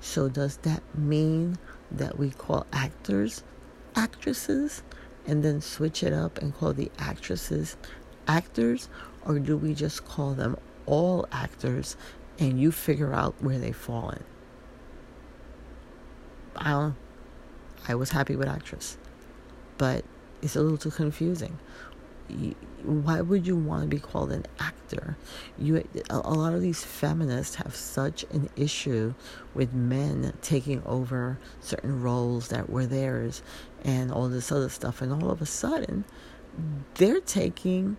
So, 0.00 0.28
does 0.28 0.58
that 0.58 0.82
mean 0.96 1.58
that 1.90 2.18
we 2.18 2.30
call 2.30 2.66
actors 2.72 3.42
actresses 3.94 4.82
and 5.26 5.42
then 5.42 5.60
switch 5.60 6.02
it 6.02 6.12
up 6.12 6.38
and 6.38 6.54
call 6.54 6.72
the 6.72 6.90
actresses 6.98 7.76
actors? 8.28 8.88
Or 9.24 9.38
do 9.40 9.56
we 9.56 9.74
just 9.74 10.04
call 10.04 10.34
them 10.34 10.56
all 10.86 11.26
actors 11.32 11.96
and 12.38 12.60
you 12.60 12.72
figure 12.72 13.12
out 13.12 13.34
where 13.40 13.58
they 13.58 13.72
fall 13.72 14.10
in? 14.10 14.24
I 16.56 16.92
I 17.88 17.94
was 17.94 18.10
happy 18.10 18.36
with 18.36 18.48
actress, 18.48 18.98
but 19.78 20.04
it's 20.42 20.56
a 20.56 20.62
little 20.62 20.78
too 20.78 20.90
confusing 20.90 21.58
why 22.82 23.20
would 23.20 23.46
you 23.46 23.56
want 23.56 23.82
to 23.82 23.88
be 23.88 23.98
called 23.98 24.32
an 24.32 24.46
actor? 24.58 25.16
You, 25.58 25.86
a, 26.10 26.14
a 26.14 26.34
lot 26.34 26.54
of 26.54 26.60
these 26.60 26.84
feminists 26.84 27.56
have 27.56 27.74
such 27.74 28.24
an 28.32 28.48
issue 28.56 29.14
with 29.54 29.72
men 29.72 30.32
taking 30.42 30.82
over 30.84 31.38
certain 31.60 32.02
roles 32.02 32.48
that 32.48 32.68
were 32.70 32.86
theirs 32.86 33.42
and 33.84 34.12
all 34.12 34.28
this 34.28 34.52
other 34.52 34.68
stuff. 34.68 35.02
And 35.02 35.12
all 35.12 35.30
of 35.30 35.40
a 35.40 35.46
sudden, 35.46 36.04
they're 36.94 37.20
taking 37.20 37.96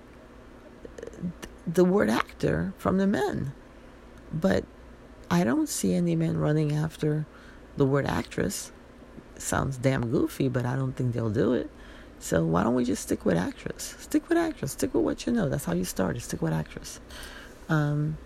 the 1.65 1.83
word 1.85 2.09
actor 2.09 2.73
from 2.77 2.97
the 2.97 3.07
men. 3.07 3.53
But 4.31 4.65
I 5.29 5.43
don't 5.43 5.69
see 5.69 5.93
any 5.93 6.15
men 6.15 6.37
running 6.37 6.73
after 6.73 7.25
the 7.75 7.85
word 7.85 8.05
actress. 8.05 8.71
sounds 9.37 9.77
damn 9.77 10.09
goofy, 10.09 10.49
but 10.49 10.65
I 10.65 10.75
don't 10.75 10.93
think 10.93 11.13
they'll 11.13 11.29
do 11.29 11.53
it. 11.53 11.69
So 12.19 12.43
why 12.43 12.63
don't 12.63 12.73
we 12.73 12.83
just 12.83 13.03
stick 13.03 13.25
with 13.25 13.37
actress? 13.37 13.95
Stick 13.99 14.27
with 14.29 14.37
actress. 14.37 14.71
Stick 14.71 14.93
with 14.93 15.03
what 15.03 15.25
you 15.25 15.33
know. 15.33 15.49
That's 15.49 15.65
how 15.65 15.73
you 15.73 15.85
started. 15.85 16.21
Stick 16.21 16.41
with 16.41 16.53
actress. 16.53 16.99
Um, 17.69 18.17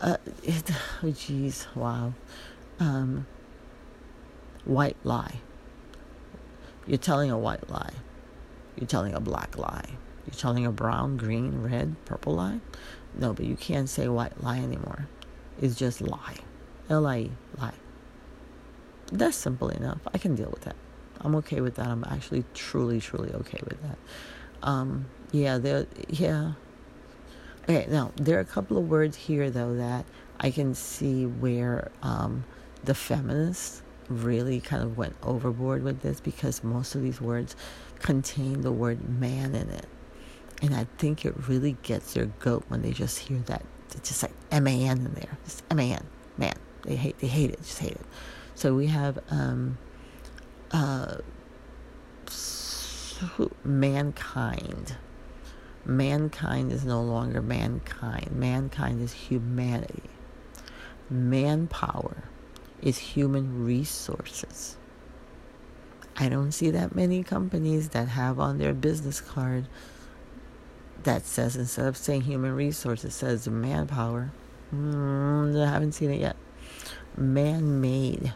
uh, 0.00 0.16
it, 0.42 0.70
oh 1.02 1.06
jeez, 1.06 1.66
wow. 1.76 2.14
Um, 2.80 3.26
white 4.64 4.96
lie. 5.04 5.36
You're 6.86 6.98
telling 6.98 7.30
a 7.30 7.38
white 7.38 7.68
lie. 7.70 7.92
You're 8.76 8.88
telling 8.88 9.14
a 9.14 9.20
black 9.20 9.56
lie. 9.56 9.90
You're 10.26 10.34
telling 10.34 10.66
a 10.66 10.72
brown, 10.72 11.16
green, 11.16 11.62
red, 11.62 11.96
purple 12.04 12.34
lie. 12.34 12.60
No, 13.14 13.32
but 13.32 13.44
you 13.44 13.56
can't 13.56 13.88
say 13.88 14.08
white 14.08 14.42
lie 14.42 14.58
anymore. 14.58 15.08
It's 15.60 15.74
just 15.76 16.00
lie. 16.00 16.36
L 16.88 17.06
I 17.06 17.18
E, 17.18 17.30
lie. 17.58 17.74
That's 19.12 19.36
simple 19.36 19.68
enough. 19.68 20.00
I 20.12 20.18
can 20.18 20.34
deal 20.34 20.50
with 20.50 20.62
that. 20.62 20.76
I'm 21.20 21.34
okay 21.36 21.60
with 21.60 21.76
that. 21.76 21.86
I'm 21.86 22.04
actually 22.04 22.44
truly, 22.54 23.00
truly 23.00 23.32
okay 23.32 23.60
with 23.68 23.80
that. 23.82 23.98
Um, 24.62 25.06
yeah, 25.30 25.58
there, 25.58 25.86
yeah. 26.08 26.52
Okay, 27.64 27.86
now 27.88 28.12
there 28.16 28.38
are 28.38 28.40
a 28.40 28.44
couple 28.44 28.76
of 28.76 28.88
words 28.88 29.16
here 29.16 29.50
though 29.50 29.76
that 29.76 30.04
I 30.40 30.50
can 30.50 30.74
see 30.74 31.26
where 31.26 31.90
um, 32.02 32.44
the 32.82 32.94
feminists 32.94 33.82
really 34.08 34.60
kind 34.60 34.82
of 34.82 34.98
went 34.98 35.14
overboard 35.22 35.82
with 35.82 36.02
this 36.02 36.20
because 36.20 36.64
most 36.64 36.94
of 36.94 37.02
these 37.02 37.20
words 37.20 37.54
contain 38.00 38.62
the 38.62 38.72
word 38.72 39.08
man 39.08 39.54
in 39.54 39.68
it. 39.70 39.86
And 40.60 40.74
I 40.74 40.86
think 40.98 41.24
it 41.24 41.34
really 41.48 41.76
gets 41.82 42.14
their 42.14 42.26
goat 42.26 42.64
when 42.68 42.82
they 42.82 42.92
just 42.92 43.18
hear 43.18 43.38
that. 43.46 43.64
It's 43.94 44.08
just 44.08 44.22
like 44.22 44.32
M 44.50 44.66
A 44.66 44.84
N 44.86 44.98
in 44.98 45.14
there. 45.14 45.38
Just 45.44 45.62
M 45.70 45.78
A 45.78 45.92
N, 45.92 46.06
man. 46.36 46.54
They 46.84 46.96
hate 46.96 47.18
they 47.18 47.28
hate 47.28 47.50
it, 47.50 47.58
just 47.62 47.78
hate 47.78 47.92
it. 47.92 48.06
So 48.54 48.74
we 48.74 48.88
have 48.88 49.18
um, 49.30 49.78
uh, 50.72 51.16
mankind. 53.64 54.96
Mankind 55.84 56.72
is 56.72 56.84
no 56.84 57.02
longer 57.02 57.42
mankind. 57.42 58.32
Mankind 58.32 59.02
is 59.02 59.12
humanity. 59.12 60.10
Manpower 61.10 62.24
is 62.80 62.98
human 62.98 63.64
resources. 63.64 64.76
I 66.16 66.28
don't 66.28 66.52
see 66.52 66.70
that 66.70 66.94
many 66.94 67.22
companies 67.22 67.88
that 67.90 68.08
have 68.08 68.38
on 68.38 68.58
their 68.58 68.74
business 68.74 69.20
card 69.20 69.66
that 71.04 71.26
says 71.26 71.56
instead 71.56 71.86
of 71.86 71.96
saying 71.96 72.22
human 72.22 72.54
resources 72.54 73.14
says 73.14 73.48
manpower. 73.48 74.30
Mm, 74.74 75.60
I 75.60 75.70
haven't 75.70 75.92
seen 75.92 76.10
it 76.10 76.20
yet. 76.20 76.36
Man 77.16 77.80
made 77.80 78.32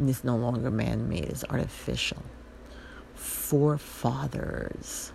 is 0.00 0.24
no 0.24 0.36
longer 0.36 0.70
man 0.70 1.08
made, 1.08 1.24
it's 1.24 1.44
artificial. 1.44 2.22
Forefathers, 3.14 5.12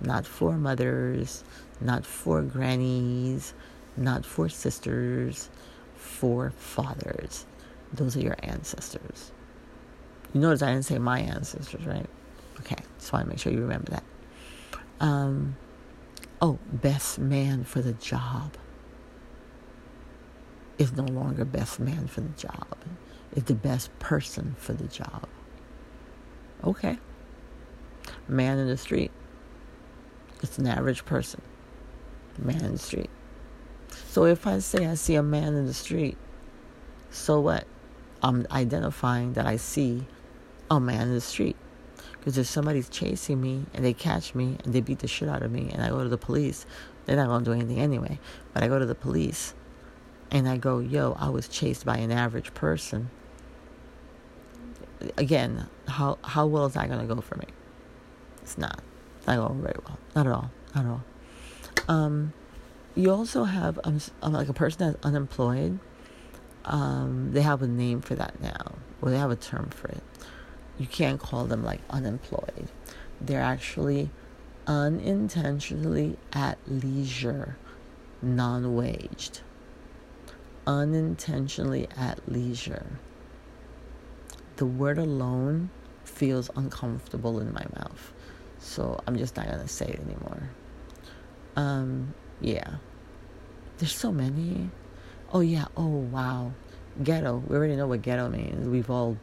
not 0.00 0.26
foremothers, 0.26 1.44
not 1.80 2.06
for 2.06 2.42
grannies, 2.42 3.54
not 3.96 4.24
for 4.24 4.48
sisters, 4.48 5.50
forefathers. 5.96 7.46
Those 7.92 8.16
are 8.16 8.20
your 8.20 8.36
ancestors. 8.42 9.32
You 10.32 10.40
notice 10.40 10.62
I 10.62 10.72
didn't 10.72 10.84
say 10.84 10.98
my 10.98 11.20
ancestors, 11.20 11.86
right? 11.86 12.06
Okay, 12.60 12.76
just 12.98 13.12
want 13.12 13.24
to 13.24 13.28
make 13.28 13.38
sure 13.38 13.52
you 13.52 13.60
remember 13.60 13.92
that. 13.92 14.04
Um, 15.00 15.56
oh, 16.40 16.58
best 16.72 17.18
man 17.18 17.64
for 17.64 17.80
the 17.80 17.92
job 17.92 18.56
is 20.78 20.92
no 20.92 21.04
longer 21.04 21.44
best 21.44 21.80
man 21.80 22.06
for 22.06 22.20
the 22.20 22.28
job 22.30 22.76
is 23.34 23.44
the 23.44 23.54
best 23.54 23.96
person 23.98 24.54
for 24.58 24.72
the 24.72 24.86
job. 24.88 25.28
Okay. 26.64 26.98
Man 28.28 28.58
in 28.58 28.66
the 28.66 28.76
street. 28.76 29.10
It's 30.42 30.58
an 30.58 30.66
average 30.66 31.04
person. 31.04 31.42
Man 32.38 32.64
in 32.64 32.72
the 32.72 32.78
street. 32.78 33.10
So 34.08 34.24
if 34.24 34.46
I 34.46 34.58
say 34.58 34.86
I 34.86 34.94
see 34.94 35.14
a 35.14 35.22
man 35.22 35.54
in 35.54 35.66
the 35.66 35.74
street, 35.74 36.16
so 37.10 37.40
what? 37.40 37.66
I'm 38.22 38.46
identifying 38.50 39.34
that 39.34 39.46
I 39.46 39.56
see 39.56 40.06
a 40.70 40.80
man 40.80 41.08
in 41.08 41.14
the 41.14 41.20
street. 41.20 41.56
Because 42.18 42.38
if 42.38 42.46
somebody's 42.46 42.88
chasing 42.88 43.40
me 43.40 43.66
and 43.74 43.84
they 43.84 43.92
catch 43.92 44.34
me 44.34 44.58
and 44.64 44.72
they 44.72 44.80
beat 44.80 45.00
the 45.00 45.08
shit 45.08 45.28
out 45.28 45.42
of 45.42 45.52
me 45.52 45.70
and 45.72 45.82
I 45.82 45.88
go 45.88 46.02
to 46.02 46.08
the 46.08 46.18
police, 46.18 46.66
they're 47.04 47.16
not 47.16 47.28
going 47.28 47.44
to 47.44 47.50
do 47.50 47.54
anything 47.54 47.80
anyway. 47.80 48.18
But 48.52 48.62
I 48.62 48.68
go 48.68 48.78
to 48.78 48.86
the 48.86 48.94
police 48.94 49.54
and 50.30 50.48
I 50.48 50.56
go, 50.56 50.80
yo, 50.80 51.16
I 51.18 51.28
was 51.28 51.48
chased 51.48 51.84
by 51.84 51.98
an 51.98 52.10
average 52.10 52.52
person 52.54 53.10
again, 55.16 55.68
how 55.88 56.18
how 56.22 56.46
well 56.46 56.66
is 56.66 56.74
that 56.74 56.88
going 56.88 57.06
to 57.06 57.14
go 57.14 57.20
for 57.20 57.36
me? 57.36 57.46
It's 58.42 58.58
not. 58.58 58.80
It's 59.18 59.26
not 59.26 59.36
going 59.36 59.62
very 59.62 59.76
well. 59.84 59.98
Not 60.14 60.26
at 60.26 60.32
all. 60.32 60.50
Not 60.74 60.84
at 60.84 60.90
all. 60.90 61.04
Um, 61.88 62.32
you 62.94 63.10
also 63.10 63.44
have 63.44 63.78
um, 63.84 64.00
um, 64.22 64.32
like 64.32 64.48
a 64.48 64.52
person 64.52 64.92
that's 64.92 65.04
unemployed. 65.04 65.78
Um, 66.64 67.32
they 67.32 67.42
have 67.42 67.62
a 67.62 67.66
name 67.66 68.00
for 68.00 68.14
that 68.16 68.40
now, 68.40 68.74
or 69.00 69.10
they 69.10 69.18
have 69.18 69.30
a 69.30 69.36
term 69.36 69.70
for 69.70 69.88
it. 69.88 70.02
You 70.78 70.86
can't 70.86 71.20
call 71.20 71.44
them 71.44 71.64
like 71.64 71.80
unemployed. 71.90 72.68
They're 73.20 73.42
actually 73.42 74.10
unintentionally 74.66 76.16
at 76.32 76.58
leisure, 76.66 77.56
non-waged. 78.20 79.40
Unintentionally 80.66 81.88
at 81.96 82.20
leisure 82.30 82.98
the 84.56 84.66
word 84.66 84.98
alone 84.98 85.70
feels 86.04 86.50
uncomfortable 86.56 87.40
in 87.40 87.52
my 87.52 87.64
mouth. 87.76 88.12
So 88.58 89.00
I'm 89.06 89.16
just 89.16 89.36
not 89.36 89.48
gonna 89.48 89.68
say 89.68 89.86
it 89.86 90.00
anymore. 90.00 90.50
Um, 91.56 92.14
yeah. 92.40 92.76
There's 93.78 93.94
so 93.94 94.10
many. 94.10 94.70
Oh 95.32 95.40
yeah. 95.40 95.66
Oh 95.76 95.86
wow. 95.86 96.52
Ghetto. 97.02 97.42
We 97.46 97.56
already 97.56 97.76
know 97.76 97.86
what 97.86 98.02
ghetto 98.02 98.28
means. 98.28 98.68
We've 98.68 98.90
all, 98.90 99.16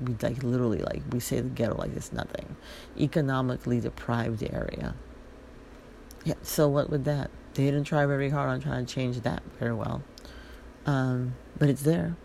we 0.00 0.14
like 0.22 0.42
literally 0.42 0.78
like 0.78 1.02
we 1.10 1.20
say 1.20 1.40
the 1.40 1.48
ghetto 1.48 1.76
like 1.76 1.94
it's 1.96 2.12
nothing. 2.12 2.56
Economically 2.98 3.80
deprived 3.80 4.42
area. 4.42 4.94
Yeah. 6.24 6.34
So 6.42 6.68
what 6.68 6.90
with 6.90 7.04
that? 7.04 7.30
They 7.54 7.64
didn't 7.64 7.84
try 7.84 8.06
very 8.06 8.28
hard 8.28 8.50
on 8.50 8.60
trying 8.60 8.86
to 8.86 8.94
change 8.94 9.20
that 9.20 9.42
very 9.58 9.74
well. 9.74 10.02
Um, 10.84 11.34
but 11.58 11.68
it's 11.68 11.82
there. 11.82 12.16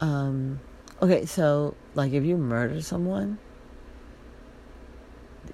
Um, 0.00 0.60
okay, 1.00 1.24
so 1.26 1.74
like 1.94 2.12
if 2.12 2.24
you 2.24 2.36
murder 2.36 2.82
someone, 2.82 3.38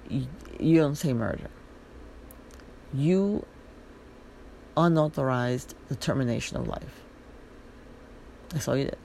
you, 0.08 0.26
you 0.58 0.76
don't 0.78 0.96
say 0.96 1.12
murder. 1.12 1.50
You 2.92 3.46
unauthorized 4.76 5.74
the 5.88 5.94
termination 5.94 6.56
of 6.56 6.66
life. 6.66 7.04
That's 8.50 8.68
all 8.68 8.76
you 8.76 8.84
did. 8.84 8.98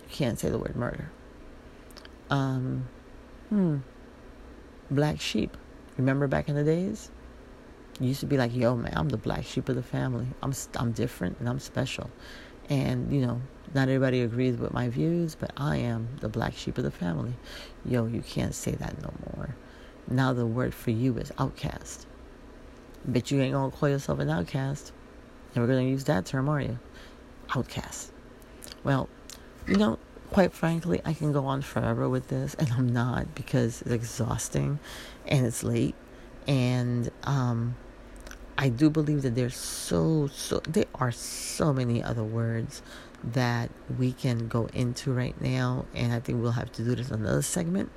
You 0.00 0.06
can't 0.10 0.38
say 0.38 0.50
the 0.50 0.58
word 0.58 0.76
murder. 0.76 1.10
Um, 2.30 2.88
hmm. 3.48 3.78
Black 4.90 5.20
sheep. 5.20 5.56
Remember 5.96 6.26
back 6.26 6.48
in 6.48 6.54
the 6.54 6.64
days? 6.64 7.10
You 8.00 8.08
used 8.08 8.20
to 8.20 8.26
be 8.26 8.38
like, 8.38 8.54
yo, 8.54 8.74
man, 8.74 8.92
I'm 8.96 9.08
the 9.08 9.18
black 9.18 9.44
sheep 9.44 9.68
of 9.68 9.76
the 9.76 9.82
family. 9.82 10.26
I'm, 10.42 10.52
I'm 10.76 10.92
different 10.92 11.38
and 11.38 11.48
I'm 11.48 11.58
special. 11.58 12.10
And, 12.68 13.12
you 13.12 13.26
know, 13.26 13.40
not 13.74 13.88
everybody 13.88 14.22
agrees 14.22 14.56
with 14.56 14.72
my 14.72 14.88
views, 14.88 15.34
but 15.34 15.52
I 15.56 15.76
am 15.76 16.08
the 16.20 16.28
black 16.28 16.54
sheep 16.54 16.78
of 16.78 16.84
the 16.84 16.90
family. 16.90 17.34
Yo, 17.84 18.06
you 18.06 18.22
can't 18.22 18.54
say 18.54 18.72
that 18.72 19.00
no 19.02 19.12
more. 19.34 19.54
Now 20.08 20.32
the 20.32 20.46
word 20.46 20.74
for 20.74 20.90
you 20.90 21.16
is 21.18 21.32
outcast. 21.38 22.06
Bet 23.04 23.30
you 23.30 23.40
ain't 23.40 23.54
gonna 23.54 23.70
call 23.70 23.88
yourself 23.88 24.18
an 24.18 24.30
outcast. 24.30 24.92
Never 25.54 25.66
gonna 25.66 25.82
use 25.82 26.04
that 26.04 26.26
term, 26.26 26.48
are 26.48 26.60
you? 26.60 26.78
Outcast. 27.54 28.11
Well, 28.84 29.08
you 29.66 29.76
know, 29.76 29.98
quite 30.30 30.52
frankly, 30.52 31.00
I 31.04 31.12
can 31.12 31.32
go 31.32 31.46
on 31.46 31.62
forever 31.62 32.08
with 32.08 32.28
this, 32.28 32.54
and 32.54 32.70
I'm 32.72 32.92
not 32.92 33.34
because 33.34 33.82
it's 33.82 33.90
exhausting 33.90 34.80
and 35.26 35.46
it's 35.46 35.62
late. 35.62 35.94
And 36.48 37.10
um, 37.22 37.76
I 38.58 38.68
do 38.68 38.90
believe 38.90 39.22
that 39.22 39.34
there's 39.34 39.56
so, 39.56 40.26
so, 40.28 40.60
there 40.68 40.86
are 40.96 41.12
so 41.12 41.72
many 41.72 42.02
other 42.02 42.24
words 42.24 42.82
that 43.22 43.70
we 43.98 44.12
can 44.12 44.48
go 44.48 44.66
into 44.74 45.12
right 45.12 45.40
now, 45.40 45.84
and 45.94 46.12
I 46.12 46.18
think 46.18 46.42
we'll 46.42 46.52
have 46.52 46.72
to 46.72 46.82
do 46.82 46.94
this 46.96 47.10
another 47.10 47.42
segment. 47.42 47.90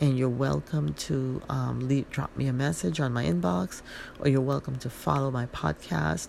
And 0.00 0.16
you're 0.16 0.30
welcome 0.30 0.94
to 0.94 1.42
um, 1.50 1.86
leave, 1.86 2.08
drop 2.08 2.34
me 2.34 2.46
a 2.46 2.54
message 2.54 3.00
on 3.00 3.12
my 3.12 3.24
inbox, 3.24 3.82
or 4.18 4.28
you're 4.28 4.40
welcome 4.40 4.76
to 4.78 4.88
follow 4.88 5.30
my 5.30 5.46
podcast, 5.46 6.28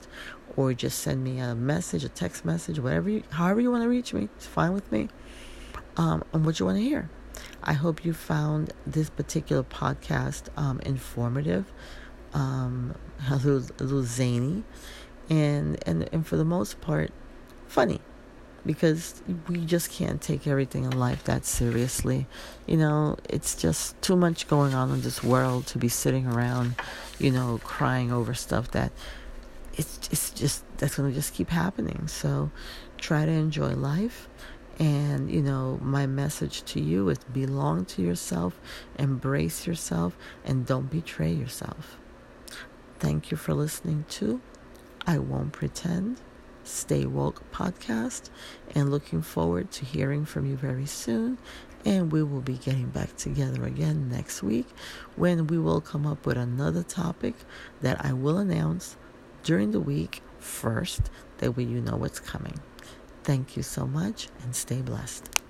or 0.56 0.74
just 0.74 1.00
send 1.00 1.24
me 1.24 1.40
a 1.40 1.56
message, 1.56 2.04
a 2.04 2.10
text 2.10 2.46
message, 2.46 2.80
whatever, 2.80 3.10
you, 3.10 3.24
however 3.30 3.62
you 3.62 3.72
want 3.72 3.84
to 3.84 3.90
reach 3.90 4.14
me. 4.14 4.30
It's 4.36 4.46
fine 4.46 4.74
with 4.74 4.92
me. 4.92 5.10
Um, 5.98 6.24
on 6.34 6.44
what 6.44 6.60
you 6.60 6.66
want 6.66 6.78
to 6.78 6.84
hear. 6.84 7.10
I 7.64 7.74
hope 7.74 8.06
you 8.06 8.14
found 8.14 8.74
this 8.88 9.10
particular 9.10 9.64
podcast 9.64 10.48
um, 10.58 10.80
informative, 10.86 11.72
um, 12.34 12.96
a 13.30 13.36
little, 13.36 13.64
a 13.80 13.84
little 13.84 14.04
zany, 14.04 14.64
and 15.30 15.78
and 15.86 16.10
and 16.12 16.26
for 16.26 16.38
the 16.38 16.46
most 16.46 16.82
part, 16.82 17.12
funny 17.68 18.00
because 18.66 19.22
we 19.48 19.66
just 19.66 19.92
can't 19.92 20.22
take 20.22 20.46
everything 20.46 20.84
in 20.84 20.92
life 20.92 21.24
that 21.24 21.46
seriously. 21.46 22.28
You 22.68 22.78
know, 22.78 23.18
it's 23.28 23.56
just 23.56 24.00
too 24.02 24.16
much 24.16 24.48
going 24.48 24.74
on 24.74 24.92
in 24.92 25.02
this 25.02 25.24
world 25.24 25.68
to 25.68 25.78
be 25.78 25.88
sitting 25.88 26.28
around, 26.28 26.76
you 27.20 27.32
know, 27.32 27.60
crying 27.64 28.12
over 28.12 28.34
stuff 28.34 28.72
that 28.72 28.92
it's 29.82 30.10
it's 30.12 30.30
just 30.32 30.64
that's 30.78 30.96
going 30.96 31.10
to 31.10 31.16
just 31.16 31.34
keep 31.34 31.50
happening. 31.50 32.08
So 32.08 32.52
try 32.98 33.26
to 33.26 33.32
enjoy 33.32 33.74
life. 33.74 34.30
And, 34.80 35.30
you 35.30 35.44
know, 35.44 35.78
my 35.82 36.08
message 36.08 36.64
to 36.72 36.80
you 36.80 37.10
is 37.10 37.20
belong 37.20 37.86
to 37.86 38.02
yourself, 38.02 38.60
embrace 38.98 39.68
yourself, 39.68 40.18
and 40.44 40.66
don't 40.66 40.90
betray 40.90 41.32
yourself. 41.32 41.98
Thank 42.98 43.30
you 43.30 43.38
for 43.38 43.54
listening 43.54 44.06
to 44.18 44.42
I 45.06 45.20
Won't 45.20 45.52
Pretend. 45.52 46.22
Stay 46.64 47.06
Woke 47.06 47.44
podcast 47.52 48.30
and 48.74 48.90
looking 48.90 49.22
forward 49.22 49.72
to 49.72 49.86
hearing 49.86 50.26
from 50.26 50.46
you 50.46 50.56
very 50.56 50.86
soon. 50.86 51.38
And 51.86 52.12
we 52.12 52.24
will 52.24 52.42
be 52.42 52.58
getting 52.58 52.90
back 52.90 53.16
together 53.18 53.66
again 53.66 54.10
next 54.10 54.42
week 54.42 54.68
when 55.16 55.48
we 55.48 55.58
will 55.58 55.82
come 55.82 56.06
up 56.06 56.26
with 56.26 56.38
another 56.38 56.84
topic 56.84 57.34
that 57.82 58.04
I 58.06 58.14
will 58.14 58.38
announce 58.38 58.96
during 59.44 59.72
the 59.72 59.80
week 59.80 60.22
first. 60.40 61.02
That 61.38 61.58
way 61.58 61.64
you 61.64 61.82
know 61.82 61.96
what's 61.96 62.20
coming. 62.20 62.60
Thank 63.24 63.58
you 63.58 63.64
so 63.64 63.86
much 63.86 64.30
and 64.44 64.56
stay 64.56 64.82
blessed. 64.82 65.41